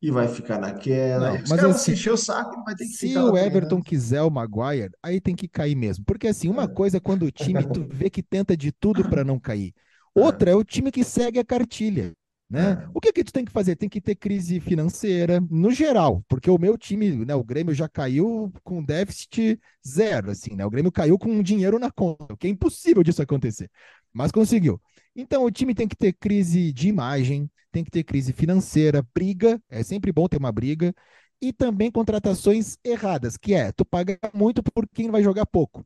e 0.02 0.10
vai 0.10 0.26
ficar 0.26 0.58
naquela. 0.58 1.34
Não, 1.34 1.44
mas 1.48 1.64
assim, 1.64 1.92
encher 1.92 2.12
o 2.12 2.16
saco, 2.16 2.56
ele 2.56 2.64
vai 2.64 2.74
ter 2.74 2.86
que 2.86 2.90
se 2.90 3.16
o 3.16 3.36
Everton 3.36 3.80
quiser 3.80 4.22
o 4.22 4.30
Maguire, 4.30 4.90
aí 5.00 5.20
tem 5.20 5.36
que 5.36 5.46
cair 5.46 5.76
mesmo. 5.76 6.04
Porque 6.04 6.26
assim, 6.26 6.48
uma 6.48 6.64
é. 6.64 6.68
coisa 6.68 6.96
é 6.96 7.00
quando 7.00 7.22
o 7.22 7.30
time 7.30 7.62
tu 7.72 7.86
vê 7.88 8.10
que 8.10 8.22
tenta 8.22 8.56
de 8.56 8.72
tudo 8.72 9.08
para 9.08 9.22
não 9.22 9.38
cair. 9.38 9.72
É. 10.14 10.20
Outra 10.20 10.50
é. 10.50 10.52
é 10.52 10.56
o 10.56 10.62
time 10.62 10.92
que 10.92 11.02
segue 11.02 11.38
a 11.38 11.44
cartilha. 11.44 12.12
Né? 12.50 12.72
É. 12.72 12.88
O 12.92 13.00
que 13.00 13.10
que 13.14 13.24
tu 13.24 13.32
tem 13.32 13.46
que 13.46 13.50
fazer? 13.50 13.76
Tem 13.76 13.88
que 13.88 13.98
ter 13.98 14.14
crise 14.14 14.60
financeira 14.60 15.40
no 15.50 15.70
geral, 15.70 16.22
porque 16.28 16.50
o 16.50 16.58
meu 16.58 16.76
time, 16.76 17.24
né, 17.24 17.34
o 17.34 17.42
Grêmio 17.42 17.74
já 17.74 17.88
caiu 17.88 18.52
com 18.62 18.84
déficit 18.84 19.58
zero, 19.88 20.30
assim, 20.30 20.54
né? 20.54 20.66
O 20.66 20.68
Grêmio 20.68 20.92
caiu 20.92 21.18
com 21.18 21.42
dinheiro 21.42 21.78
na 21.78 21.90
conta, 21.90 22.34
o 22.34 22.36
que 22.36 22.46
é 22.46 22.50
impossível 22.50 23.02
disso 23.02 23.22
acontecer, 23.22 23.70
mas 24.12 24.30
conseguiu. 24.30 24.78
Então 25.16 25.44
o 25.44 25.50
time 25.50 25.74
tem 25.74 25.88
que 25.88 25.96
ter 25.96 26.12
crise 26.12 26.74
de 26.74 26.88
imagem, 26.88 27.50
tem 27.72 27.82
que 27.82 27.90
ter 27.90 28.04
crise 28.04 28.32
financeira, 28.32 29.06
briga, 29.14 29.60
é 29.68 29.82
sempre 29.82 30.12
bom 30.12 30.28
ter 30.28 30.36
uma 30.36 30.52
briga, 30.52 30.94
e 31.40 31.52
também 31.52 31.90
contratações 31.90 32.76
erradas, 32.84 33.36
que 33.36 33.54
é 33.54 33.72
tu 33.72 33.84
paga 33.84 34.18
muito 34.32 34.62
por 34.62 34.88
quem 34.88 35.10
vai 35.10 35.22
jogar 35.22 35.46
pouco. 35.46 35.84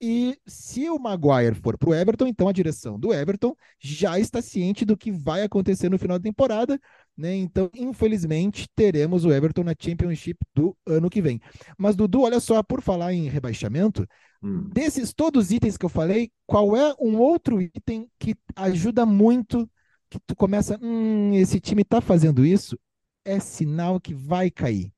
E 0.00 0.38
se 0.46 0.88
o 0.88 0.98
Maguire 0.98 1.56
for 1.56 1.76
para 1.76 1.90
o 1.90 1.94
Everton, 1.94 2.28
então 2.28 2.46
a 2.46 2.52
direção 2.52 2.98
do 2.98 3.12
Everton 3.12 3.54
já 3.80 4.18
está 4.18 4.40
ciente 4.40 4.84
do 4.84 4.96
que 4.96 5.10
vai 5.10 5.42
acontecer 5.42 5.88
no 5.88 5.98
final 5.98 6.18
da 6.18 6.22
temporada, 6.22 6.80
né? 7.16 7.34
Então, 7.34 7.68
infelizmente, 7.74 8.68
teremos 8.76 9.24
o 9.24 9.32
Everton 9.32 9.64
na 9.64 9.74
Championship 9.76 10.38
do 10.54 10.76
ano 10.86 11.10
que 11.10 11.20
vem. 11.20 11.40
Mas, 11.76 11.96
Dudu, 11.96 12.22
olha 12.22 12.38
só, 12.38 12.62
por 12.62 12.80
falar 12.80 13.12
em 13.12 13.28
rebaixamento, 13.28 14.06
hum. 14.40 14.68
desses 14.72 15.12
todos 15.12 15.46
os 15.46 15.50
itens 15.50 15.76
que 15.76 15.84
eu 15.84 15.90
falei, 15.90 16.30
qual 16.46 16.76
é 16.76 16.94
um 17.00 17.18
outro 17.18 17.60
item 17.60 18.08
que 18.20 18.36
ajuda 18.54 19.04
muito 19.04 19.68
que 20.10 20.18
tu 20.26 20.34
começa, 20.34 20.78
hum, 20.82 21.34
esse 21.34 21.60
time 21.60 21.82
está 21.82 22.00
fazendo 22.00 22.44
isso, 22.44 22.78
é 23.24 23.38
sinal 23.38 24.00
que 24.00 24.14
vai 24.14 24.50
cair. 24.50 24.92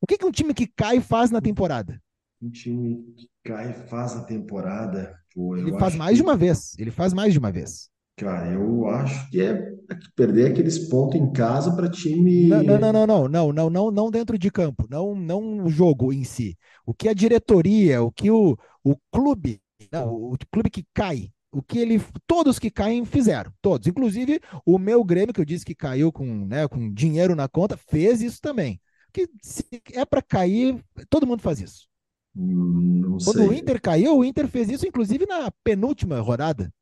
O 0.00 0.06
que, 0.06 0.18
que 0.18 0.24
um 0.24 0.30
time 0.30 0.54
que 0.54 0.66
cai 0.66 1.00
faz 1.00 1.30
na 1.30 1.40
temporada? 1.40 2.00
Um 2.40 2.50
time 2.50 3.14
que 3.16 3.28
cai 3.44 3.72
faz 3.72 4.16
a 4.16 4.24
temporada. 4.24 5.16
Pô, 5.34 5.56
ele 5.56 5.76
faz 5.78 5.94
mais 5.94 6.12
que... 6.12 6.16
de 6.16 6.22
uma 6.22 6.36
vez. 6.36 6.78
Ele 6.78 6.90
faz 6.90 7.12
mais 7.12 7.32
de 7.32 7.38
uma 7.38 7.50
vez. 7.50 7.90
Cara, 8.16 8.52
eu 8.52 8.88
acho 8.88 9.30
que 9.30 9.40
é 9.40 9.72
perder 10.16 10.50
aqueles 10.50 10.88
pontos 10.88 11.20
em 11.20 11.32
casa 11.32 11.74
para 11.74 11.88
time. 11.88 12.48
Não, 12.48 12.62
não, 12.62 12.78
não, 12.78 13.06
não, 13.06 13.28
não, 13.28 13.52
não, 13.52 13.70
não, 13.70 13.90
não 13.90 14.10
dentro 14.10 14.36
de 14.36 14.50
campo, 14.50 14.86
não, 14.90 15.14
não 15.14 15.64
o 15.64 15.68
jogo 15.68 16.12
em 16.12 16.24
si. 16.24 16.56
O 16.84 16.92
que 16.92 17.08
a 17.08 17.14
diretoria, 17.14 18.02
o 18.02 18.10
que 18.10 18.28
o, 18.28 18.56
o 18.82 18.96
clube, 19.12 19.60
não, 19.92 20.12
o 20.12 20.36
clube 20.50 20.68
que 20.68 20.84
cai 20.92 21.30
o 21.50 21.62
que 21.62 21.78
ele, 21.78 22.00
todos 22.26 22.58
que 22.58 22.70
caem 22.70 23.04
fizeram, 23.04 23.52
todos, 23.60 23.86
inclusive 23.86 24.40
o 24.66 24.78
meu 24.78 25.02
Grêmio 25.02 25.32
que 25.32 25.40
eu 25.40 25.44
disse 25.44 25.64
que 25.64 25.74
caiu 25.74 26.12
com, 26.12 26.46
né, 26.46 26.68
com 26.68 26.92
dinheiro 26.92 27.34
na 27.34 27.48
conta, 27.48 27.76
fez 27.76 28.20
isso 28.20 28.40
também. 28.40 28.80
Que 29.12 29.28
se 29.42 29.64
é 29.92 30.04
para 30.04 30.20
cair, 30.20 30.82
todo 31.08 31.26
mundo 31.26 31.42
faz 31.42 31.60
isso. 31.60 31.88
Hum, 32.36 33.00
não 33.00 33.18
Quando 33.18 33.38
sei. 33.38 33.48
o 33.48 33.52
Inter 33.52 33.80
caiu, 33.80 34.18
o 34.18 34.24
Inter 34.24 34.46
fez 34.46 34.68
isso 34.68 34.86
inclusive 34.86 35.26
na 35.26 35.50
penúltima 35.64 36.20
rodada. 36.20 36.72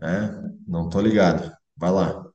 É, 0.00 0.30
não 0.66 0.88
tô 0.88 1.00
ligado. 1.00 1.54
Vai 1.76 1.90
lá. 1.90 2.26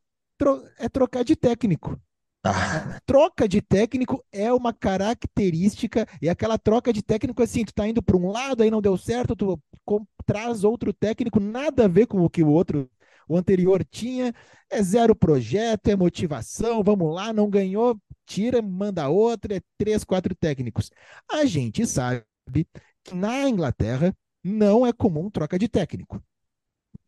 É 0.79 0.89
trocar 0.89 1.23
de 1.23 1.35
técnico. 1.35 1.99
Ah. 2.43 2.99
troca 3.05 3.47
de 3.47 3.61
técnico 3.61 4.23
é 4.31 4.51
uma 4.51 4.73
característica, 4.73 6.07
e 6.21 6.27
aquela 6.27 6.57
troca 6.57 6.91
de 6.91 7.03
técnico 7.03 7.43
assim, 7.43 7.63
tu 7.63 7.73
tá 7.73 7.87
indo 7.87 8.01
para 8.01 8.17
um 8.17 8.31
lado, 8.31 8.63
aí 8.63 8.71
não 8.71 8.81
deu 8.81 8.97
certo, 8.97 9.35
tu 9.35 9.61
traz 10.25 10.63
outro 10.63 10.91
técnico, 10.91 11.39
nada 11.39 11.85
a 11.85 11.87
ver 11.87 12.07
com 12.07 12.19
o 12.21 12.29
que 12.29 12.41
o 12.43 12.49
outro, 12.49 12.89
o 13.27 13.37
anterior 13.37 13.85
tinha, 13.85 14.33
é 14.69 14.81
zero 14.81 15.15
projeto, 15.15 15.87
é 15.87 15.95
motivação, 15.95 16.83
vamos 16.83 17.13
lá, 17.13 17.31
não 17.31 17.49
ganhou, 17.49 17.99
tira, 18.25 18.61
manda 18.61 19.07
outro, 19.07 19.53
é 19.53 19.61
três, 19.77 20.03
quatro 20.03 20.33
técnicos. 20.35 20.89
A 21.31 21.45
gente 21.45 21.85
sabe 21.85 22.23
que 23.03 23.13
na 23.13 23.47
Inglaterra 23.47 24.15
não 24.43 24.85
é 24.85 24.91
comum 24.91 25.29
troca 25.29 25.59
de 25.59 25.67
técnico. 25.69 26.21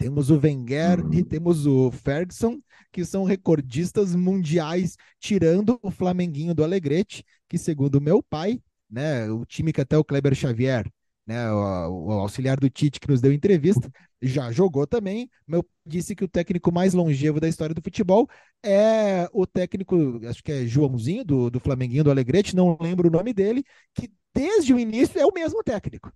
Temos 0.04 0.30
o 0.30 0.38
Wenger 0.38 1.00
e 1.14 1.20
uhum. 1.20 1.24
temos 1.24 1.66
o 1.66 1.90
Ferguson, 1.90 2.60
que 2.92 3.06
são 3.06 3.24
recordistas 3.24 4.14
mundiais, 4.14 4.98
tirando 5.18 5.80
o 5.82 5.90
Flamenguinho 5.90 6.54
do 6.54 6.62
Alegrete, 6.62 7.24
que 7.48 7.58
segundo 7.58 8.02
meu 8.02 8.22
pai, 8.22 8.62
né, 8.90 9.32
o 9.32 9.46
time 9.46 9.72
que 9.72 9.80
até 9.80 9.98
o 9.98 10.04
Kleber 10.04 10.36
Xavier, 10.36 10.92
né, 11.26 11.50
o, 11.54 12.08
o 12.08 12.12
auxiliar 12.12 12.60
do 12.60 12.70
Tite 12.70 13.00
que 13.00 13.08
nos 13.08 13.22
deu 13.22 13.32
entrevista, 13.32 13.90
já 14.22 14.52
jogou 14.52 14.86
também. 14.86 15.30
Meu 15.48 15.66
disse 15.86 16.14
que 16.18 16.26
o 16.26 16.28
técnico 16.28 16.70
mais 16.70 16.94
longevo 16.94 17.40
da 17.40 17.48
história 17.48 17.74
do 17.74 17.82
futebol 17.82 18.28
é 18.62 19.30
o 19.32 19.48
técnico, 19.48 20.20
acho 20.28 20.44
que 20.44 20.52
é 20.52 20.66
Joãozinho 20.66 21.24
do, 21.24 21.50
do 21.50 21.62
Flamenguinho 21.62 22.04
do 22.04 22.12
Alegrete, 22.12 22.58
não 22.58 22.78
lembro 22.78 23.08
o 23.08 23.12
nome 23.12 23.34
dele, 23.34 23.64
que 23.94 24.12
desde 24.36 24.74
o 24.74 24.80
início 24.80 25.18
é 25.18 25.26
o 25.26 25.34
mesmo 25.34 25.64
técnico. 25.64 26.12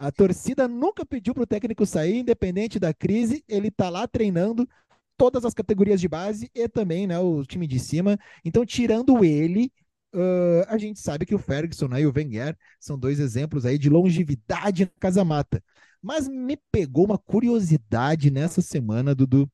A 0.00 0.10
torcida 0.10 0.66
nunca 0.66 1.04
pediu 1.04 1.34
para 1.34 1.42
o 1.42 1.46
técnico 1.46 1.84
sair, 1.84 2.20
independente 2.20 2.78
da 2.78 2.94
crise, 2.94 3.44
ele 3.46 3.68
está 3.68 3.90
lá 3.90 4.08
treinando 4.08 4.66
todas 5.14 5.44
as 5.44 5.52
categorias 5.52 6.00
de 6.00 6.08
base 6.08 6.50
e 6.54 6.66
também 6.66 7.06
né, 7.06 7.18
o 7.18 7.44
time 7.44 7.66
de 7.66 7.78
cima. 7.78 8.18
Então, 8.42 8.64
tirando 8.64 9.22
ele, 9.22 9.70
uh, 10.14 10.64
a 10.68 10.78
gente 10.78 10.98
sabe 11.00 11.26
que 11.26 11.34
o 11.34 11.38
Ferguson 11.38 11.86
né, 11.86 12.00
e 12.00 12.06
o 12.06 12.12
Wenger 12.16 12.56
são 12.80 12.98
dois 12.98 13.20
exemplos 13.20 13.66
aí 13.66 13.76
de 13.76 13.90
longevidade 13.90 14.86
na 14.86 14.90
Casa 14.98 15.22
Mata. 15.22 15.62
Mas 16.00 16.26
me 16.26 16.56
pegou 16.72 17.04
uma 17.04 17.18
curiosidade 17.18 18.30
nessa 18.30 18.62
semana, 18.62 19.14
Dudu. 19.14 19.52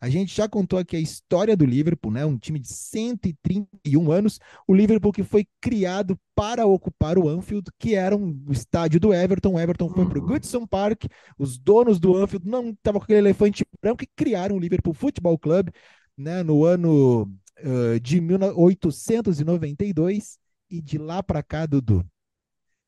a 0.02 0.10
gente 0.10 0.36
já 0.36 0.50
contou 0.50 0.80
aqui 0.80 0.96
a 0.96 1.00
história 1.00 1.56
do 1.56 1.64
Liverpool, 1.64 2.12
né? 2.12 2.26
Um 2.26 2.36
time 2.36 2.58
de 2.58 2.68
131 2.68 4.12
anos. 4.12 4.40
O 4.68 4.74
Liverpool 4.74 5.12
que 5.12 5.22
foi 5.22 5.46
criado 5.62 6.20
para 6.34 6.66
ocupar 6.66 7.20
o 7.20 7.30
Anfield, 7.30 7.70
que 7.78 7.94
era 7.94 8.18
um 8.18 8.44
estádio 8.50 9.00
do 9.00 9.14
Everton. 9.14 9.54
O 9.54 9.60
Everton 9.60 9.90
foi 9.90 10.10
para 10.10 10.18
o 10.18 10.26
Goodson 10.26 10.66
Park. 10.66 11.04
Os 11.38 11.60
donos 11.60 12.00
do 12.00 12.18
Anfield 12.18 12.50
não 12.50 12.72
estavam 12.72 13.00
com 13.00 13.04
aquele 13.04 13.20
elefante 13.20 13.64
branco 13.80 14.04
e 14.04 14.08
criaram 14.16 14.56
o 14.56 14.60
Liverpool 14.60 14.96
Football 14.96 15.38
Club, 15.38 15.70
né? 16.18 16.42
No 16.42 16.66
ano 16.66 17.32
uh, 17.60 18.00
de 18.02 18.20
1892 18.20 20.40
e 20.68 20.82
de 20.82 20.98
lá 20.98 21.22
para 21.22 21.44
cá, 21.44 21.68
Dudu. 21.68 22.04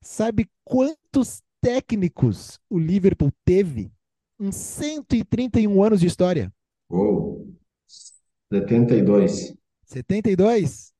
Sabe 0.02 0.50
quantos 0.64 1.44
técnicos 1.62 2.60
o 2.68 2.80
Liverpool 2.80 3.32
teve 3.46 3.92
em 4.40 4.52
131 4.52 5.84
anos 5.84 6.00
de 6.00 6.08
história? 6.08 6.52
Gol. 6.90 7.56
72. 8.52 9.54
72? 9.86 10.94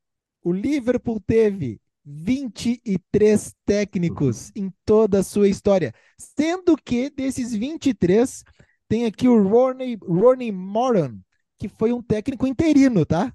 O 0.44 0.52
Liverpool 0.52 1.20
teve 1.20 1.80
23 2.06 3.54
técnicos 3.66 4.52
em 4.56 4.72
toda 4.86 5.20
a 5.20 5.24
sua 5.24 5.48
história, 5.48 5.94
sendo 6.18 6.76
que 6.76 7.10
desses 7.10 7.54
23 7.54 8.44
tem 8.88 9.06
aqui 9.06 9.28
o 9.28 9.42
Ronnie, 9.42 9.98
Ronnie 10.02 10.52
Moran, 10.52 11.18
que 11.58 11.70
foi 11.70 11.94
um 11.94 12.02
técnico 12.02 12.46
interino, 12.46 13.06
tá? 13.06 13.34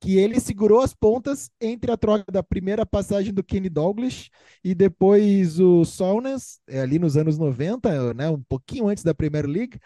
Que 0.00 0.16
ele 0.18 0.40
segurou 0.40 0.80
as 0.80 0.94
pontas 0.94 1.50
entre 1.60 1.92
a 1.92 1.96
troca 1.96 2.24
da 2.32 2.42
primeira 2.42 2.84
passagem 2.84 3.32
do 3.32 3.44
Kenny 3.44 3.68
Douglas 3.68 4.30
e 4.64 4.74
depois 4.74 5.60
o 5.60 5.84
Solnes, 5.84 6.60
é, 6.66 6.80
ali 6.80 6.98
nos 6.98 7.16
anos 7.16 7.38
90, 7.38 8.14
né, 8.14 8.28
um 8.28 8.42
pouquinho 8.42 8.88
antes 8.88 9.04
da 9.04 9.14
Premier 9.14 9.46
League. 9.46 9.78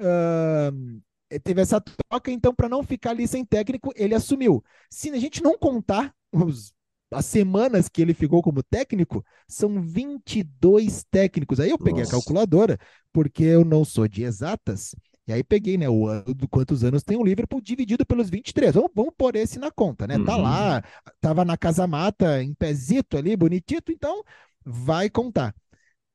Uh, 0.00 1.00
teve 1.38 1.60
essa 1.60 1.80
troca, 1.80 2.30
então, 2.30 2.54
para 2.54 2.68
não 2.68 2.82
ficar 2.82 3.10
ali 3.10 3.26
sem 3.26 3.44
técnico, 3.44 3.92
ele 3.96 4.14
assumiu. 4.14 4.62
Se 4.90 5.10
a 5.10 5.18
gente 5.18 5.42
não 5.42 5.58
contar 5.58 6.14
os, 6.32 6.72
as 7.10 7.26
semanas 7.26 7.88
que 7.88 8.02
ele 8.02 8.14
ficou 8.14 8.42
como 8.42 8.62
técnico, 8.62 9.24
são 9.46 9.80
22 9.80 11.04
técnicos. 11.10 11.60
Aí 11.60 11.70
eu 11.70 11.78
peguei 11.78 12.02
Nossa. 12.02 12.16
a 12.16 12.18
calculadora, 12.18 12.78
porque 13.12 13.44
eu 13.44 13.64
não 13.64 13.84
sou 13.84 14.08
de 14.08 14.22
exatas, 14.22 14.94
e 15.26 15.32
aí 15.32 15.44
peguei, 15.44 15.78
né, 15.78 15.88
o 15.88 16.06
ano 16.08 16.34
do 16.34 16.48
quantos 16.48 16.82
anos 16.82 17.02
tem 17.02 17.16
o 17.16 17.24
Liverpool 17.24 17.60
dividido 17.60 18.04
pelos 18.04 18.28
23. 18.28 18.74
Vamos, 18.74 18.90
vamos 18.94 19.14
pôr 19.16 19.36
esse 19.36 19.58
na 19.58 19.70
conta, 19.70 20.06
né? 20.06 20.16
Uhum. 20.16 20.24
Tá 20.24 20.36
lá, 20.36 20.82
tava 21.20 21.44
na 21.44 21.56
casa 21.56 21.86
mata, 21.86 22.42
em 22.42 22.52
pezito 22.54 23.16
ali, 23.16 23.36
bonitito, 23.36 23.92
então 23.92 24.24
vai 24.64 25.08
contar. 25.08 25.54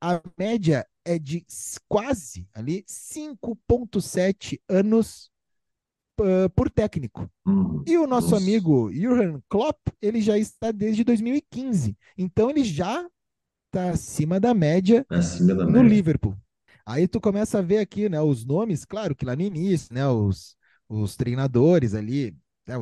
A 0.00 0.20
média 0.38 0.86
é 1.08 1.18
de 1.18 1.44
quase 1.88 2.46
ali 2.52 2.84
5,7 2.86 4.60
anos 4.68 5.30
uh, 6.20 6.50
por 6.50 6.70
técnico. 6.70 7.30
Hum, 7.46 7.82
e 7.86 7.96
o 7.96 8.06
nosso 8.06 8.32
nossa. 8.32 8.44
amigo 8.44 8.92
Jurgen 8.92 9.42
Klopp, 9.48 9.88
ele 10.02 10.20
já 10.20 10.36
está 10.36 10.70
desde 10.70 11.02
2015. 11.04 11.96
Então 12.16 12.50
ele 12.50 12.62
já 12.62 13.08
está 13.66 13.90
acima 13.90 14.38
da 14.38 14.52
média 14.52 15.06
acima 15.08 15.54
da 15.54 15.64
no 15.64 15.82
média. 15.82 15.88
Liverpool. 15.88 16.36
Aí 16.84 17.08
tu 17.08 17.20
começa 17.20 17.58
a 17.58 17.62
ver 17.62 17.78
aqui, 17.78 18.08
né, 18.08 18.20
os 18.20 18.44
nomes, 18.44 18.84
claro 18.84 19.14
que 19.14 19.24
lá 19.24 19.36
no 19.36 19.42
início, 19.42 19.94
né, 19.94 20.06
os, 20.08 20.56
os 20.88 21.16
treinadores 21.16 21.94
ali, 21.94 22.34
né, 22.66 22.74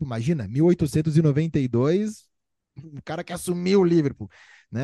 imagina, 0.00 0.48
1892, 0.48 2.24
o 2.76 3.02
cara 3.04 3.22
que 3.22 3.32
assumiu 3.32 3.80
o 3.80 3.84
Liverpool, 3.84 4.30
né, 4.70 4.82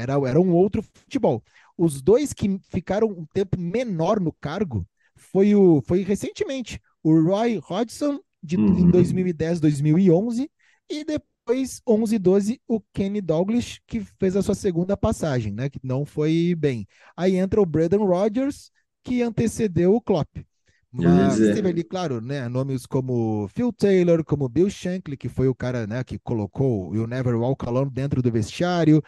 era, 0.00 0.14
era 0.26 0.40
um 0.40 0.52
outro 0.54 0.82
futebol. 0.82 1.42
Os 1.82 2.00
dois 2.00 2.32
que 2.32 2.60
ficaram 2.70 3.08
um 3.08 3.26
tempo 3.34 3.58
menor 3.58 4.20
no 4.20 4.32
cargo 4.32 4.86
foi 5.16 5.52
o 5.56 5.82
foi 5.82 6.04
recentemente 6.04 6.80
o 7.02 7.20
Roy 7.20 7.58
Hodgson 7.58 8.20
de, 8.40 8.56
uhum. 8.56 8.78
em 8.78 8.88
2010, 8.88 9.58
2011 9.58 10.48
e 10.88 11.04
depois 11.04 11.82
11 11.84 12.14
e 12.14 12.18
12 12.20 12.60
o 12.68 12.80
Kenny 12.92 13.20
Douglas 13.20 13.80
que 13.84 13.98
fez 13.98 14.36
a 14.36 14.42
sua 14.42 14.54
segunda 14.54 14.96
passagem, 14.96 15.52
né, 15.52 15.68
que 15.68 15.80
não 15.82 16.06
foi 16.06 16.54
bem. 16.56 16.86
Aí 17.16 17.34
entra 17.34 17.60
o 17.60 17.66
Braden 17.66 18.06
Rodgers 18.06 18.70
que 19.02 19.20
antecedeu 19.20 19.92
o 19.92 20.00
Klopp. 20.00 20.28
Mas 20.92 21.36
teve 21.36 21.68
ali, 21.68 21.82
claro, 21.82 22.20
né, 22.20 22.48
nomes 22.48 22.86
como 22.86 23.48
Phil 23.48 23.72
Taylor, 23.72 24.22
como 24.22 24.48
Bill 24.48 24.70
Shankly, 24.70 25.16
que 25.16 25.28
foi 25.28 25.48
o 25.48 25.54
cara 25.54 25.84
né, 25.86 26.04
que 26.04 26.18
colocou 26.18 26.92
o 26.92 27.06
Never 27.08 27.34
Walk 27.34 27.66
Alone 27.66 27.90
dentro 27.90 28.22
do 28.22 28.30
vestiário, 28.30 29.02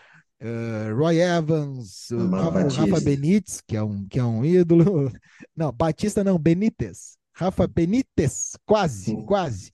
uh, 0.45 0.95
Roy 0.97 1.21
Evans, 1.21 2.11
o 2.11 2.29
Rafa, 2.29 2.69
Rafa, 2.69 3.01
Benítez, 3.01 3.61
que 3.67 3.77
é, 3.77 3.83
um, 3.83 4.07
que 4.07 4.19
é 4.19 4.25
um 4.25 4.45
ídolo. 4.45 5.11
Não, 5.57 5.73
Batista 5.73 6.23
não, 6.23 6.39
Benítez. 6.39 7.17
Rafa 7.33 7.67
Benítez, 7.67 8.57
quase, 8.65 9.05
Sim. 9.07 9.25
quase. 9.25 9.73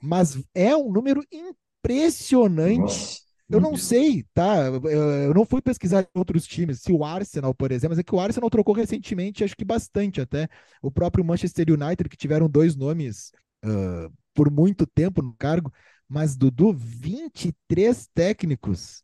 Mas 0.00 0.40
é 0.54 0.76
um 0.76 0.92
número 0.92 1.22
impressionante. 1.32 2.78
Nossa. 2.78 3.30
Eu 3.50 3.60
não 3.60 3.76
sei, 3.76 4.24
tá? 4.32 4.66
Eu 4.66 5.34
não 5.34 5.44
fui 5.44 5.60
pesquisar 5.60 6.02
em 6.02 6.18
outros 6.18 6.46
times. 6.46 6.82
Se 6.82 6.92
o 6.92 7.04
Arsenal, 7.04 7.52
por 7.52 7.72
exemplo, 7.72 7.90
mas 7.90 7.98
é 7.98 8.02
que 8.04 8.14
o 8.14 8.20
Arsenal 8.20 8.48
trocou 8.48 8.72
recentemente, 8.72 9.42
acho 9.42 9.56
que 9.56 9.64
bastante 9.64 10.20
até. 10.20 10.48
O 10.80 10.88
próprio 10.88 11.24
Manchester 11.24 11.66
United, 11.68 12.08
que 12.08 12.16
tiveram 12.16 12.48
dois 12.48 12.76
nomes 12.76 13.32
uh, 13.64 14.12
por 14.32 14.52
muito 14.52 14.86
tempo 14.86 15.20
no 15.20 15.34
cargo. 15.36 15.72
Mas, 16.08 16.36
Dudu, 16.36 16.72
23 16.72 18.08
técnicos. 18.14 19.02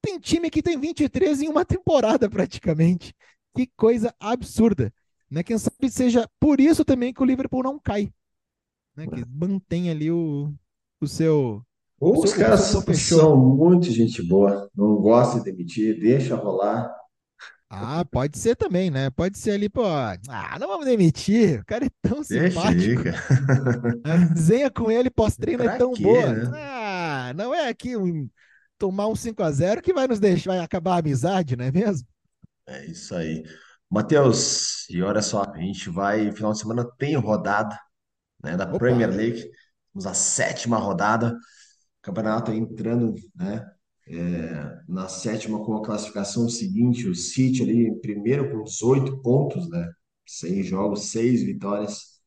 Tem 0.00 0.18
time 0.18 0.50
que 0.50 0.62
tem 0.62 0.78
23 0.78 1.42
em 1.42 1.48
uma 1.48 1.64
temporada 1.64 2.28
praticamente. 2.28 3.14
Que 3.54 3.66
coisa 3.76 4.14
absurda. 4.20 4.92
Né? 5.30 5.42
Quem 5.42 5.58
sabe 5.58 5.90
seja 5.90 6.28
por 6.40 6.60
isso 6.60 6.84
também 6.84 7.12
que 7.12 7.22
o 7.22 7.26
Liverpool 7.26 7.62
não 7.62 7.78
cai. 7.78 8.12
Né? 8.96 9.06
Que 9.06 9.24
mantém 9.26 9.90
ali 9.90 10.10
o, 10.10 10.52
o 11.00 11.06
seu. 11.06 11.62
Ou 12.00 12.22
os 12.22 12.32
caras 12.32 12.60
são 12.60 13.36
muito 13.36 13.90
gente 13.90 14.22
boa, 14.22 14.70
não 14.74 14.96
gosta 14.96 15.38
de 15.38 15.46
demitir, 15.46 15.98
deixa 15.98 16.36
rolar. 16.36 16.94
Ah, 17.70 18.02
pode 18.04 18.38
ser 18.38 18.56
também, 18.56 18.90
né? 18.90 19.10
Pode 19.10 19.36
ser 19.36 19.50
ali, 19.50 19.68
pô. 19.68 19.84
Ah, 19.84 20.56
não 20.58 20.68
vamos 20.68 20.86
demitir. 20.86 21.60
O 21.60 21.66
cara 21.66 21.84
é 21.84 21.90
tão 22.00 22.22
Deixa 22.22 22.48
simpático. 22.48 23.02
A 24.04 24.16
desenha 24.32 24.70
com 24.70 24.90
ele 24.90 25.10
pós-treino 25.10 25.64
é 25.64 25.76
tão 25.76 25.92
quê, 25.92 26.02
boa. 26.02 26.32
Né? 26.32 26.50
Ah, 26.54 27.32
não 27.36 27.54
é 27.54 27.68
aqui 27.68 27.94
um 27.94 28.28
tomar 28.78 29.08
um 29.08 29.16
5 29.16 29.42
a 29.42 29.50
0 29.50 29.82
que 29.82 29.92
vai 29.92 30.06
nos 30.06 30.20
deixar, 30.20 30.52
vai 30.52 30.60
acabar 30.60 30.94
a 30.94 30.98
amizade, 30.98 31.56
não 31.56 31.64
é 31.64 31.72
mesmo? 31.72 32.06
É 32.66 32.86
isso 32.86 33.14
aí. 33.14 33.42
Matheus, 33.90 34.88
e 34.90 35.02
olha 35.02 35.22
só, 35.22 35.42
a 35.42 35.58
gente 35.58 35.88
vai, 35.88 36.30
final 36.32 36.52
de 36.52 36.58
semana 36.58 36.84
tem 36.98 37.16
rodada, 37.16 37.78
né, 38.42 38.56
da 38.56 38.66
Opa. 38.66 38.78
Premier 38.78 39.10
League, 39.10 39.50
temos 39.92 40.06
a 40.06 40.14
sétima 40.14 40.76
rodada, 40.78 41.36
campeonato 42.02 42.52
entrando, 42.52 43.14
né, 43.34 43.66
é, 44.06 44.80
na 44.88 45.08
sétima 45.08 45.64
com 45.64 45.76
a 45.76 45.82
classificação 45.82 46.48
seguinte, 46.48 47.08
o 47.08 47.14
City 47.14 47.62
ali 47.62 47.86
em 47.86 48.00
primeiro 48.00 48.50
com 48.50 48.64
18 48.64 49.22
pontos, 49.22 49.68
né, 49.70 49.90
seis 50.26 50.66
jogos, 50.66 51.10
seis 51.10 51.42
vitórias, 51.42 52.18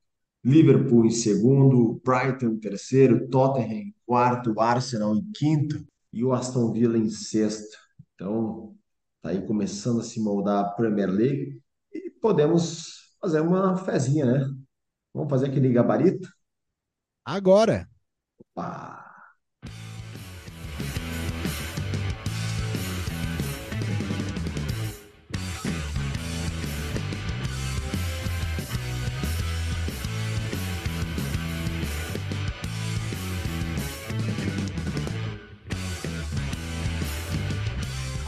Liverpool 0.43 1.05
em 1.05 1.11
segundo, 1.11 2.01
Brighton 2.03 2.47
em 2.47 2.59
terceiro, 2.59 3.27
Tottenham 3.29 3.71
em 3.71 3.95
quarto, 4.05 4.59
Arsenal 4.59 5.15
em 5.15 5.23
quinto, 5.33 5.85
e 6.13 6.23
o 6.23 6.33
Aston 6.33 6.71
Villa 6.71 6.97
em 6.97 7.09
sexto. 7.09 7.77
Então, 8.15 8.75
tá 9.21 9.29
aí 9.29 9.45
começando 9.45 10.01
a 10.01 10.03
se 10.03 10.21
moldar 10.21 10.65
a 10.65 10.69
Premier 10.71 11.09
League 11.09 11.61
e 11.93 12.09
podemos 12.09 13.15
fazer 13.21 13.41
uma 13.41 13.77
fezinha, 13.77 14.25
né? 14.25 14.55
Vamos 15.13 15.29
fazer 15.29 15.47
aquele 15.47 15.71
gabarito? 15.71 16.27
Agora! 17.25 17.89
Opa! 18.39 19.00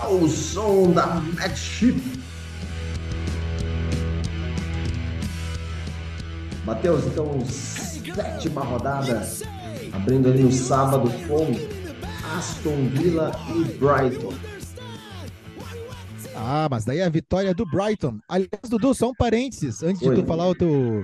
Ao 0.03 0.27
som 0.27 0.91
da 0.91 1.07
Matchship. 1.07 2.01
Matheus, 6.65 7.05
então, 7.05 7.41
sétima 7.45 8.61
rodada, 8.61 9.27
abrindo 9.91 10.29
ali 10.29 10.43
o 10.43 10.51
sábado 10.51 11.09
com 11.27 11.47
Aston 12.37 12.87
Villa 12.89 13.31
e 13.49 13.63
Brighton. 13.77 14.33
Ah, 16.35 16.67
mas 16.69 16.83
daí 16.83 16.99
é 16.99 17.05
a 17.05 17.09
vitória 17.09 17.53
do 17.53 17.65
Brighton. 17.65 18.19
Aliás, 18.27 18.69
Dudu, 18.69 18.93
só 18.93 19.09
um 19.09 19.13
parênteses, 19.13 19.83
antes 19.83 20.01
de 20.01 20.13
tu 20.15 20.25
falar 20.25 20.47
o 20.47 20.55
teu. 20.55 21.03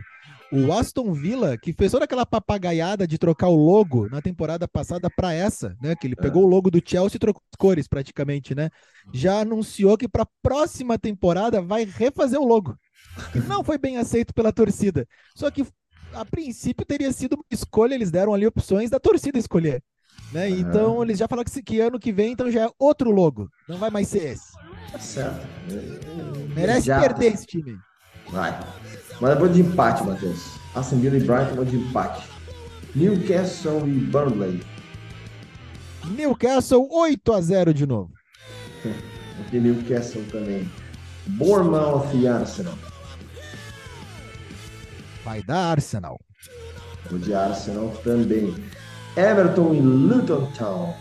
O 0.52 0.74
Aston 0.74 1.14
Villa, 1.14 1.58
que 1.58 1.72
fez 1.72 1.92
toda 1.92 2.06
aquela 2.06 2.26
papagaiada 2.26 3.08
de 3.08 3.20
trocar 3.20 3.50
o 3.50 3.56
logo 3.56 4.10
na 4.10 4.22
temporada 4.22 4.68
passada 4.68 5.08
para 5.10 5.32
essa, 5.32 5.76
né? 5.82 5.96
Que 5.96 6.08
ele 6.08 6.16
é. 6.18 6.22
pegou 6.22 6.44
o 6.44 6.48
logo 6.48 6.72
do 6.72 6.82
Chelsea 6.84 7.18
e 7.18 7.20
trocou 7.20 7.42
as 7.52 7.58
cores 7.58 7.88
praticamente, 7.88 8.56
né? 8.56 8.70
Já 9.14 9.42
anunciou 9.42 9.98
que 9.98 10.08
para 10.08 10.24
a 10.24 10.30
próxima 10.42 10.98
temporada 10.98 11.62
vai 11.62 11.86
refazer 11.86 12.40
o 12.40 12.46
logo. 12.46 12.76
Não 13.48 13.64
foi 13.64 13.78
bem 13.78 13.98
aceito 13.98 14.34
pela 14.34 14.52
torcida. 14.52 15.08
Só 15.36 15.52
que 15.52 15.66
a 16.14 16.26
princípio 16.26 16.86
teria 16.86 17.12
sido 17.12 17.34
uma 17.34 17.46
escolha, 17.52 17.94
eles 17.94 18.10
deram 18.10 18.34
ali 18.34 18.48
opções 18.48 18.90
da 18.90 19.00
torcida 19.00 19.38
escolher. 19.38 19.84
Né? 20.32 20.48
Uhum. 20.48 20.60
Então 20.60 21.04
eles 21.04 21.18
já 21.18 21.28
falaram 21.28 21.50
que, 21.50 21.62
que 21.62 21.80
ano 21.80 22.00
que 22.00 22.12
vem 22.12 22.32
então 22.32 22.52
já 22.52 22.66
é 22.66 22.70
outro 22.80 23.12
logo. 23.12 23.50
Não 23.68 23.78
vai 23.78 23.90
mais 23.90 24.08
ser 24.08 24.34
esse. 24.34 24.52
Tá 24.92 25.00
certo. 25.00 25.48
Merece 26.56 26.88
já... 26.88 27.00
perder 27.00 27.34
esse 27.34 27.46
time. 27.46 27.78
Vai. 28.32 28.58
Mas 29.20 29.38
vou 29.38 29.48
de 29.50 29.62
empate, 29.62 30.04
Matheus. 30.04 30.60
Aston 30.76 31.00
Villa 31.00 31.18
e 31.18 31.20
Brighton 31.20 31.56
vou 31.56 31.66
de 31.66 31.78
empate. 31.78 32.28
Newcastle 32.96 33.88
e 33.88 34.00
Burnley. 34.00 34.62
Newcastle 36.06 36.88
8 36.90 37.34
a 37.34 37.42
0 37.42 37.74
de 37.74 37.86
novo. 37.86 38.12
de 39.52 39.60
Newcastle 39.60 40.24
também. 40.32 40.70
Bournemouth 41.28 42.14
e 42.14 42.28
Arsenal. 42.28 42.78
Vai 45.24 45.44
dar 45.44 45.72
Arsenal. 45.72 46.20
Vou 47.10 47.20
de 47.20 47.34
Arsenal 47.34 47.90
também. 48.04 48.56
Everton 49.16 49.74
e 49.74 49.80
Luton 49.80 50.52
Town. 50.58 50.94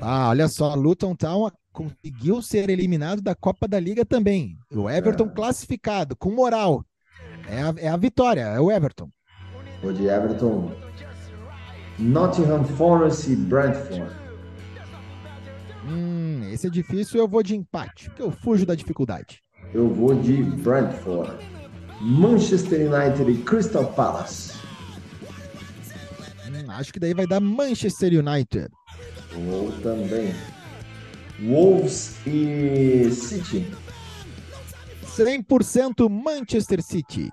Ah, 0.00 0.28
olha 0.30 0.48
só, 0.48 0.74
Luton 0.74 1.14
Town 1.14 1.46
conseguiu 1.72 2.42
ser 2.42 2.68
eliminado 2.68 3.20
da 3.20 3.34
Copa 3.34 3.66
da 3.66 3.78
Liga 3.78 4.04
também. 4.04 4.56
O 4.72 4.88
Everton 4.88 5.26
é. 5.26 5.28
classificado, 5.28 6.16
com 6.16 6.30
moral. 6.30 6.84
É 7.48 7.62
a, 7.62 7.74
é 7.78 7.88
a 7.88 7.96
vitória, 7.96 8.42
é 8.42 8.60
o 8.60 8.70
Everton. 8.70 9.08
Vou 9.82 9.92
de 9.92 10.06
Everton. 10.06 10.72
Nottingham 11.98 12.64
Forest 12.64 13.30
e 13.30 13.36
Brentford. 13.36 14.14
Hum, 15.86 16.48
esse 16.52 16.66
é 16.66 16.70
difícil, 16.70 17.20
eu 17.20 17.28
vou 17.28 17.42
de 17.42 17.56
empate, 17.56 18.08
porque 18.08 18.22
eu 18.22 18.30
fujo 18.30 18.64
da 18.64 18.74
dificuldade. 18.74 19.42
Eu 19.72 19.88
vou 19.88 20.14
de 20.14 20.42
Brentford. 20.42 21.32
Manchester 22.00 22.90
United 22.90 23.30
e 23.30 23.42
Crystal 23.42 23.84
Palace. 23.92 24.54
Hum, 26.46 26.70
acho 26.70 26.92
que 26.92 26.98
daí 26.98 27.12
vai 27.12 27.26
dar 27.26 27.40
Manchester 27.40 28.12
United. 28.12 28.68
Ou 29.52 29.70
também. 29.82 30.32
Wolves 31.40 32.16
e 32.26 33.10
City. 33.10 33.66
100% 35.16 36.08
Manchester 36.08 36.82
City. 36.82 37.30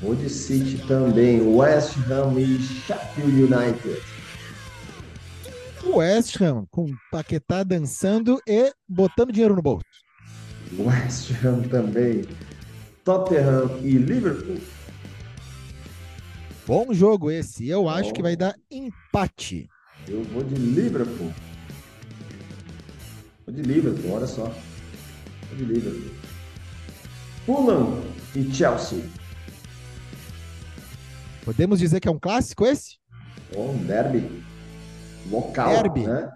Vou 0.00 0.14
de 0.14 0.30
City 0.30 0.84
também. 0.86 1.40
West 1.40 1.96
Ham 2.10 2.38
e 2.38 2.58
Sheffield 2.60 3.42
United. 3.42 4.02
West 5.84 6.40
Ham 6.40 6.64
com 6.70 6.86
Paquetá 7.10 7.64
dançando 7.64 8.40
e 8.46 8.72
botando 8.88 9.32
dinheiro 9.32 9.56
no 9.56 9.62
bolso. 9.62 9.84
West 10.78 11.30
Ham 11.44 11.62
também. 11.68 12.24
Tottenham 13.04 13.80
e 13.82 13.98
Liverpool. 13.98 14.58
Bom 16.64 16.94
jogo 16.94 17.30
esse. 17.30 17.68
Eu 17.68 17.82
Bom. 17.82 17.90
acho 17.90 18.12
que 18.12 18.22
vai 18.22 18.36
dar 18.36 18.54
empate. 18.70 19.68
Eu 20.08 20.22
vou 20.24 20.44
de 20.44 20.54
Liverpool. 20.54 21.32
Vou 23.46 23.54
de 23.54 23.62
Liverpool, 23.62 24.12
olha 24.12 24.26
só. 24.26 24.44
Vou 24.44 25.56
de 25.56 25.64
Liverpool. 25.64 26.14
Fulham 27.44 28.02
e 28.36 28.54
Chelsea. 28.54 29.04
Podemos 31.44 31.80
dizer 31.80 31.98
que 31.98 32.06
é 32.06 32.10
um 32.10 32.20
clássico 32.20 32.64
esse? 32.64 32.98
Um 33.56 33.84
derby. 33.84 34.44
Local, 35.28 35.82
derby. 35.82 36.06
né? 36.06 36.30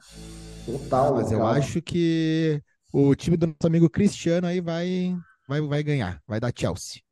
Total. 0.65 1.15
Mas 1.15 1.31
local. 1.31 1.39
eu 1.39 1.47
acho 1.47 1.81
que 1.81 2.61
o 2.93 3.15
time 3.15 3.37
do 3.37 3.47
nosso 3.47 3.67
amigo 3.67 3.89
Cristiano 3.89 4.49
aí 4.49 4.61
vai, 4.61 5.17
vai, 5.49 5.61
vai 5.61 5.83
ganhar. 5.85 6.21
Vai 6.27 6.41
dar 6.41 6.53
Chelsea. 6.55 7.03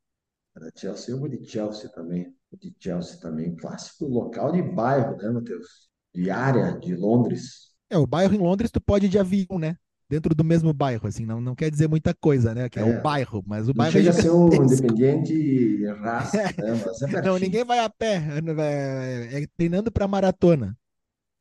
Vai 0.55 0.65
dar 0.65 0.73
Chelsea. 0.77 1.15
Eu 1.15 1.21
vou 1.21 1.29
de 1.29 1.45
Chelsea 1.47 1.89
também. 1.91 2.25
Vou 2.51 2.59
de 2.61 2.75
Chelsea 2.81 3.21
também. 3.21 3.55
Clássico 3.55 4.07
local 4.07 4.51
de 4.51 4.61
bairro, 4.61 5.17
né, 5.17 5.31
Matheus? 5.31 5.89
De 6.13 6.31
área, 6.31 6.77
de 6.79 6.97
Londres. 6.97 7.71
É, 7.89 7.97
o 7.97 8.07
bairro 8.07 8.35
em 8.35 8.39
Londres 8.39 8.73
tu 8.73 8.81
pode 8.81 9.07
ir 9.07 9.09
de 9.09 9.19
avião, 9.21 9.59
né? 9.59 9.77
Dentro 10.15 10.33
do 10.33 10.45
mesmo 10.45 10.73
bairro, 10.73 11.09
assim, 11.09 11.27
não, 11.27 11.41
não 11.41 11.57
quer 11.57 11.69
dizer 11.69 11.89
muita 11.89 12.15
coisa, 12.15 12.55
né? 12.55 12.69
Que 12.69 12.79
é, 12.79 12.83
é 12.83 12.85
o 12.85 13.03
bairro, 13.03 13.43
mas 13.45 13.69
o 13.69 13.75
bairro 13.75 13.93
chega 13.93 14.11
é 14.11 14.11
a 14.11 14.13
ser 14.13 14.31
um 14.31 14.47
independente 14.47 15.85
raça, 15.87 16.37
né? 16.57 16.83
Mas 16.87 17.03
é 17.03 17.23
não, 17.23 17.37
ninguém 17.37 17.65
vai 17.65 17.81
a 17.81 17.91
pé, 17.91 18.23
é, 18.59 19.43
é 19.43 19.47
treinando 19.57 19.91
para 19.91 20.07
maratona. 20.07 20.77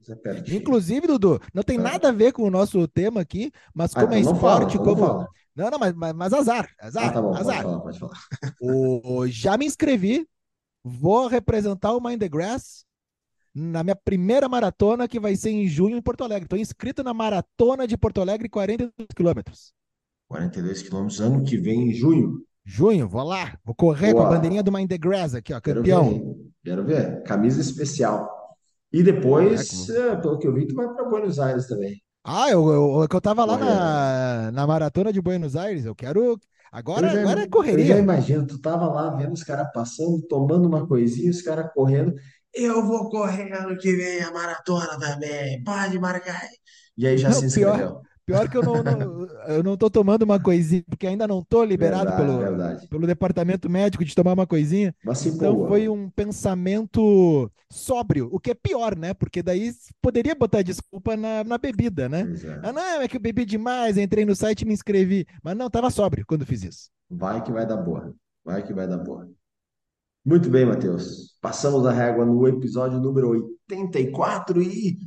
É 0.09 0.55
Inclusive, 0.55 1.05
Dudu, 1.05 1.39
não 1.53 1.61
tem 1.61 1.77
ah. 1.77 1.83
nada 1.83 2.09
a 2.09 2.11
ver 2.11 2.33
com 2.33 2.41
o 2.41 2.49
nosso 2.49 2.87
tema 2.87 3.21
aqui, 3.21 3.51
mas 3.75 3.95
ah, 3.95 4.01
como 4.01 4.13
ah, 4.13 4.19
então 4.19 4.31
é 4.31 4.35
esporte, 4.35 4.77
fala, 4.77 4.89
como. 4.89 5.05
Não, 5.55 5.65
não, 5.65 5.69
não, 5.69 5.79
mas, 5.79 5.93
mas, 5.93 6.13
mas 6.13 6.33
azar, 6.33 6.67
azar, 6.79 7.09
ah, 7.09 7.11
tá 7.11 7.21
bom, 7.21 7.35
azar. 7.35 7.63
Pode 7.63 7.63
falar, 7.63 7.79
pode 7.79 7.99
falar. 7.99 8.55
O, 8.59 9.27
já 9.27 9.55
me 9.55 9.67
inscrevi, 9.67 10.27
vou 10.83 11.27
representar 11.27 11.93
o 11.93 12.01
Mind 12.01 12.19
the 12.19 12.27
Grass 12.27 12.85
na 13.53 13.83
minha 13.83 13.95
primeira 13.95 14.49
maratona, 14.49 15.07
que 15.07 15.19
vai 15.19 15.35
ser 15.35 15.51
em 15.51 15.67
junho 15.67 15.97
em 15.97 16.01
Porto 16.01 16.23
Alegre. 16.23 16.45
Estou 16.45 16.57
inscrito 16.57 17.03
na 17.03 17.13
Maratona 17.13 17.87
de 17.87 17.95
Porto 17.97 18.19
Alegre, 18.21 18.49
42 18.49 18.91
quilômetros. 19.15 19.73
42 20.27 20.81
quilômetros, 20.81 21.21
ano 21.21 21.43
que 21.43 21.57
vem, 21.57 21.89
em 21.89 21.93
junho. 21.93 22.39
Junho, 22.65 23.07
vou 23.07 23.23
lá. 23.23 23.57
Vou 23.63 23.75
correr 23.75 24.13
Boa. 24.13 24.23
com 24.23 24.29
a 24.29 24.35
bandeirinha 24.35 24.63
do 24.63 24.71
Mind 24.71 24.89
the 24.89 24.97
Grass 24.97 25.35
aqui, 25.35 25.53
ó, 25.53 25.61
campeão. 25.61 26.09
Quero 26.63 26.83
ver, 26.85 27.03
Quero 27.03 27.13
ver. 27.13 27.23
camisa 27.23 27.61
especial. 27.61 28.29
E 28.91 29.03
depois, 29.03 29.89
é, 29.89 30.15
pelo 30.15 30.37
que 30.37 30.47
eu 30.47 30.53
vi, 30.53 30.67
tu 30.67 30.75
vai 30.75 30.87
para 30.87 31.09
Buenos 31.09 31.39
Aires 31.39 31.67
também. 31.67 32.01
Ah, 32.23 32.49
eu, 32.49 32.65
eu, 32.69 33.07
eu 33.11 33.21
tava 33.21 33.43
lá 33.43 33.57
na, 33.57 34.51
na 34.51 34.65
maratona 34.65 35.11
de 35.11 35.21
Buenos 35.21 35.55
Aires, 35.55 35.83
eu 35.83 35.93
quero. 35.93 36.39
Agora, 36.71 37.09
já, 37.09 37.21
agora 37.21 37.41
é 37.41 37.47
correria. 37.47 37.83
Eu 37.83 37.87
já 37.87 37.97
imagino, 37.97 38.47
tu 38.47 38.59
tava 38.59 38.87
lá 38.87 39.13
vendo 39.15 39.33
os 39.33 39.43
caras 39.43 39.67
passando, 39.73 40.21
tomando 40.27 40.67
uma 40.67 40.87
coisinha, 40.87 41.29
os 41.29 41.41
caras 41.41 41.71
correndo. 41.73 42.13
Eu 42.53 42.85
vou 42.85 43.09
correr 43.09 43.51
ano 43.53 43.77
que 43.77 43.95
vem 43.95 44.21
a 44.21 44.31
maratona 44.31 44.99
também. 44.99 45.63
Pode 45.63 45.97
marcar. 45.99 46.41
E 46.97 47.07
aí 47.07 47.17
já 47.17 47.29
não, 47.29 47.39
se 47.39 47.45
inscreveu. 47.45 47.73
Pior, 47.73 48.01
pior 48.25 48.49
que 48.49 48.57
eu 48.57 48.61
não, 48.61 48.83
não, 48.83 49.27
eu 49.47 49.63
não 49.63 49.75
tô 49.75 49.89
tomando 49.89 50.23
uma 50.23 50.39
coisinha, 50.39 50.83
porque 50.87 51.07
ainda 51.07 51.27
não 51.27 51.43
tô 51.43 51.63
liberado 51.63 52.11
verdade, 52.11 52.25
pelo, 52.25 52.39
verdade. 52.39 52.87
pelo 52.87 53.07
departamento 53.07 53.69
médico 53.69 54.05
de 54.05 54.13
tomar 54.13 54.33
uma 54.33 54.45
coisinha. 54.45 54.93
Mas 55.03 55.25
então 55.25 55.55
boa. 55.55 55.67
foi 55.67 55.89
um 55.89 56.09
pensamento 56.09 57.51
sóbrio, 57.71 58.29
o 58.31 58.39
que 58.39 58.51
é 58.51 58.53
pior, 58.55 58.95
né? 58.95 59.13
Porque 59.15 59.41
daí 59.41 59.71
poderia 59.99 60.35
botar 60.35 60.61
desculpa 60.61 61.17
na, 61.17 61.43
na 61.43 61.57
bebida, 61.57 62.07
né? 62.07 62.21
É. 62.21 62.59
Ah, 62.67 62.71
não, 62.71 63.01
é 63.01 63.07
que 63.07 63.17
eu 63.17 63.21
bebi 63.21 63.45
demais, 63.45 63.97
entrei 63.97 64.25
no 64.25 64.35
site 64.35 64.61
e 64.61 64.65
me 64.65 64.73
inscrevi. 64.73 65.25
Mas 65.43 65.57
não, 65.57 65.69
tava 65.69 65.89
sóbrio 65.89 66.23
quando 66.27 66.45
fiz 66.45 66.63
isso. 66.63 66.89
Vai 67.09 67.43
que 67.43 67.51
vai 67.51 67.65
dar 67.65 67.77
boa. 67.77 68.13
Vai 68.45 68.61
que 68.61 68.73
vai 68.73 68.87
dar 68.87 68.97
boa. 68.97 69.27
Muito 70.25 70.49
bem, 70.49 70.65
Matheus. 70.65 71.35
Passamos 71.41 71.85
a 71.85 71.91
régua 71.91 72.25
no 72.25 72.47
episódio 72.47 72.97
número 72.99 73.29
84 73.69 74.61
e 74.61 74.97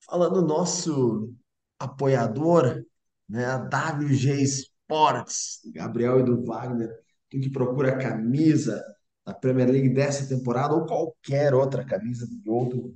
falando 0.00 0.40
nosso 0.40 1.34
apoiador, 1.78 2.82
né, 3.28 3.44
a 3.44 3.58
WG 3.58 4.42
Sports, 4.42 5.60
Gabriel 5.74 6.20
e 6.20 6.22
do 6.22 6.42
Wagner, 6.42 6.88
tu 7.28 7.38
que 7.38 7.50
procura 7.50 7.98
camisa 7.98 8.82
da 9.26 9.34
Premier 9.34 9.68
League 9.68 9.90
dessa 9.90 10.26
temporada 10.26 10.74
ou 10.74 10.86
qualquer 10.86 11.52
outra 11.52 11.84
camisa 11.84 12.26
de 12.26 12.48
outro, 12.48 12.94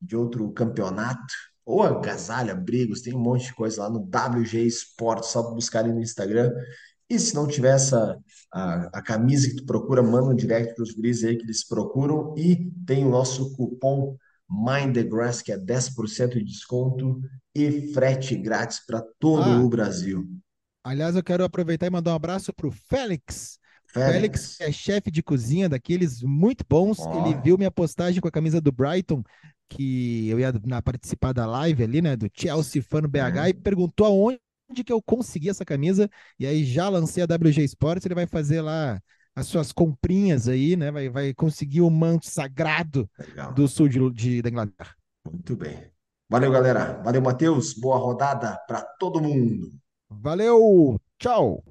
de 0.00 0.16
outro 0.16 0.50
campeonato, 0.52 1.34
ou 1.64 1.82
agasalho, 1.82 2.52
abrigos, 2.52 3.02
tem 3.02 3.14
um 3.14 3.20
monte 3.20 3.46
de 3.48 3.54
coisa 3.54 3.82
lá 3.82 3.90
no 3.90 4.00
WG 4.00 4.66
Sports, 4.66 5.28
só 5.28 5.42
buscar 5.52 5.80
ali 5.80 5.92
no 5.92 6.00
Instagram 6.00 6.50
e 7.08 7.18
se 7.18 7.34
não 7.34 7.46
tiver 7.46 7.74
essa, 7.74 8.18
a, 8.52 8.98
a 8.98 9.02
camisa 9.02 9.48
que 9.48 9.56
tu 9.56 9.66
procura, 9.66 10.02
manda 10.02 10.30
um 10.30 10.34
direct 10.34 10.74
para 10.74 10.82
os 10.82 10.92
guris 10.92 11.24
aí 11.24 11.36
que 11.36 11.44
eles 11.44 11.66
procuram. 11.66 12.34
E 12.36 12.70
tem 12.86 13.04
o 13.04 13.10
nosso 13.10 13.54
cupom 13.54 14.16
Mind 14.50 14.94
the 14.94 15.02
Grass, 15.02 15.40
que 15.42 15.52
é 15.52 15.58
10% 15.58 16.34
de 16.34 16.44
desconto 16.44 17.20
e 17.54 17.92
frete 17.92 18.36
grátis 18.36 18.84
para 18.84 19.02
todo 19.18 19.42
ah, 19.42 19.60
o 19.60 19.68
Brasil. 19.68 20.26
Aliás, 20.84 21.16
eu 21.16 21.22
quero 21.22 21.44
aproveitar 21.44 21.86
e 21.86 21.90
mandar 21.90 22.12
um 22.12 22.16
abraço 22.16 22.52
para 22.52 22.66
o 22.66 22.70
Félix. 22.70 23.58
Félix. 23.86 24.12
Félix 24.12 24.60
é 24.60 24.72
chefe 24.72 25.10
de 25.10 25.22
cozinha 25.22 25.68
daqueles 25.68 26.22
muito 26.22 26.64
bons. 26.68 26.98
Oh. 26.98 27.26
Ele 27.26 27.40
viu 27.42 27.58
minha 27.58 27.70
postagem 27.70 28.20
com 28.20 28.28
a 28.28 28.32
camisa 28.32 28.60
do 28.60 28.72
Brighton, 28.72 29.22
que 29.68 30.28
eu 30.28 30.40
ia 30.40 30.52
na, 30.64 30.82
participar 30.82 31.32
da 31.32 31.46
live 31.46 31.82
ali, 31.82 32.02
né, 32.02 32.16
do 32.16 32.28
Chelsea 32.32 32.82
Fano 32.82 33.08
BH, 33.08 33.36
é. 33.44 33.48
e 33.50 33.54
perguntou 33.54 34.06
aonde 34.06 34.40
onde 34.72 34.82
que 34.82 34.92
eu 34.92 35.00
consegui 35.02 35.50
essa 35.50 35.64
camisa, 35.64 36.10
e 36.38 36.46
aí 36.46 36.64
já 36.64 36.88
lancei 36.88 37.22
a 37.22 37.26
WG 37.26 37.62
Sports, 37.64 38.04
ele 38.04 38.14
vai 38.14 38.26
fazer 38.26 38.62
lá 38.62 38.98
as 39.36 39.46
suas 39.46 39.70
comprinhas 39.72 40.48
aí, 40.48 40.76
né? 40.76 40.90
Vai, 40.90 41.08
vai 41.08 41.34
conseguir 41.34 41.82
o 41.82 41.90
manto 41.90 42.26
sagrado 42.26 43.08
Legal. 43.18 43.52
do 43.52 43.68
sul 43.68 43.88
de, 43.88 44.10
de, 44.10 44.42
da 44.42 44.48
Inglaterra. 44.48 44.94
Muito 45.24 45.56
bem. 45.56 45.90
Valeu, 46.28 46.50
galera. 46.50 47.00
Valeu, 47.04 47.22
Matheus. 47.22 47.74
Boa 47.74 47.98
rodada 47.98 48.58
para 48.66 48.82
todo 48.98 49.20
mundo. 49.20 49.70
Valeu, 50.10 50.98
tchau! 51.18 51.62